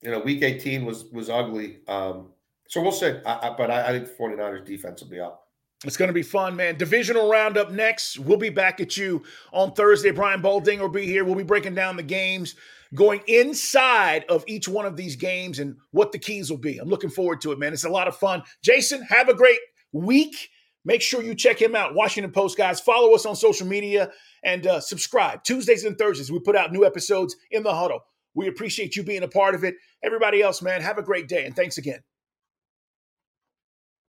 you 0.00 0.12
know, 0.12 0.20
week 0.20 0.42
18 0.42 0.84
was 0.84 1.04
was 1.12 1.28
ugly. 1.28 1.80
Um, 1.88 2.28
so 2.68 2.80
we'll 2.80 2.92
see. 2.92 3.18
I, 3.26 3.48
I, 3.48 3.54
but 3.58 3.70
I, 3.70 3.88
I 3.88 3.90
think 3.90 4.06
the 4.06 4.14
49ers 4.14 4.64
defense 4.64 5.02
will 5.02 5.10
be 5.10 5.20
up. 5.20 5.48
It's 5.84 5.96
going 5.96 6.08
to 6.08 6.14
be 6.14 6.22
fun, 6.22 6.54
man. 6.54 6.76
Divisional 6.76 7.28
roundup 7.28 7.72
next. 7.72 8.20
We'll 8.20 8.38
be 8.38 8.48
back 8.48 8.80
at 8.80 8.96
you 8.96 9.24
on 9.52 9.72
Thursday. 9.72 10.12
Brian 10.12 10.40
Baldinger 10.40 10.82
will 10.82 10.88
be 10.88 11.06
here. 11.06 11.24
We'll 11.24 11.34
be 11.34 11.42
breaking 11.42 11.74
down 11.74 11.96
the 11.96 12.04
games, 12.04 12.54
going 12.94 13.20
inside 13.26 14.24
of 14.28 14.44
each 14.46 14.68
one 14.68 14.86
of 14.86 14.96
these 14.96 15.16
games 15.16 15.58
and 15.58 15.76
what 15.90 16.12
the 16.12 16.18
keys 16.18 16.48
will 16.48 16.58
be. 16.58 16.78
I'm 16.78 16.88
looking 16.88 17.10
forward 17.10 17.40
to 17.40 17.50
it, 17.50 17.58
man. 17.58 17.72
It's 17.72 17.82
a 17.82 17.90
lot 17.90 18.06
of 18.06 18.16
fun. 18.16 18.44
Jason, 18.62 19.02
have 19.02 19.28
a 19.28 19.34
great 19.34 19.58
week. 19.90 20.50
Make 20.84 21.02
sure 21.02 21.22
you 21.22 21.34
check 21.34 21.60
him 21.60 21.76
out. 21.76 21.94
Washington 21.94 22.32
Post, 22.32 22.58
guys. 22.58 22.80
Follow 22.80 23.14
us 23.14 23.24
on 23.26 23.36
social 23.36 23.66
media 23.66 24.10
and 24.42 24.66
uh, 24.66 24.80
subscribe. 24.80 25.44
Tuesdays 25.44 25.84
and 25.84 25.96
Thursdays, 25.96 26.32
we 26.32 26.40
put 26.40 26.56
out 26.56 26.72
new 26.72 26.84
episodes 26.84 27.36
in 27.50 27.62
the 27.62 27.74
huddle. 27.74 28.00
We 28.34 28.48
appreciate 28.48 28.96
you 28.96 29.02
being 29.02 29.22
a 29.22 29.28
part 29.28 29.54
of 29.54 29.62
it. 29.62 29.74
Everybody 30.02 30.42
else, 30.42 30.62
man, 30.62 30.80
have 30.80 30.98
a 30.98 31.02
great 31.02 31.28
day 31.28 31.44
and 31.44 31.54
thanks 31.54 31.78
again. 31.78 32.00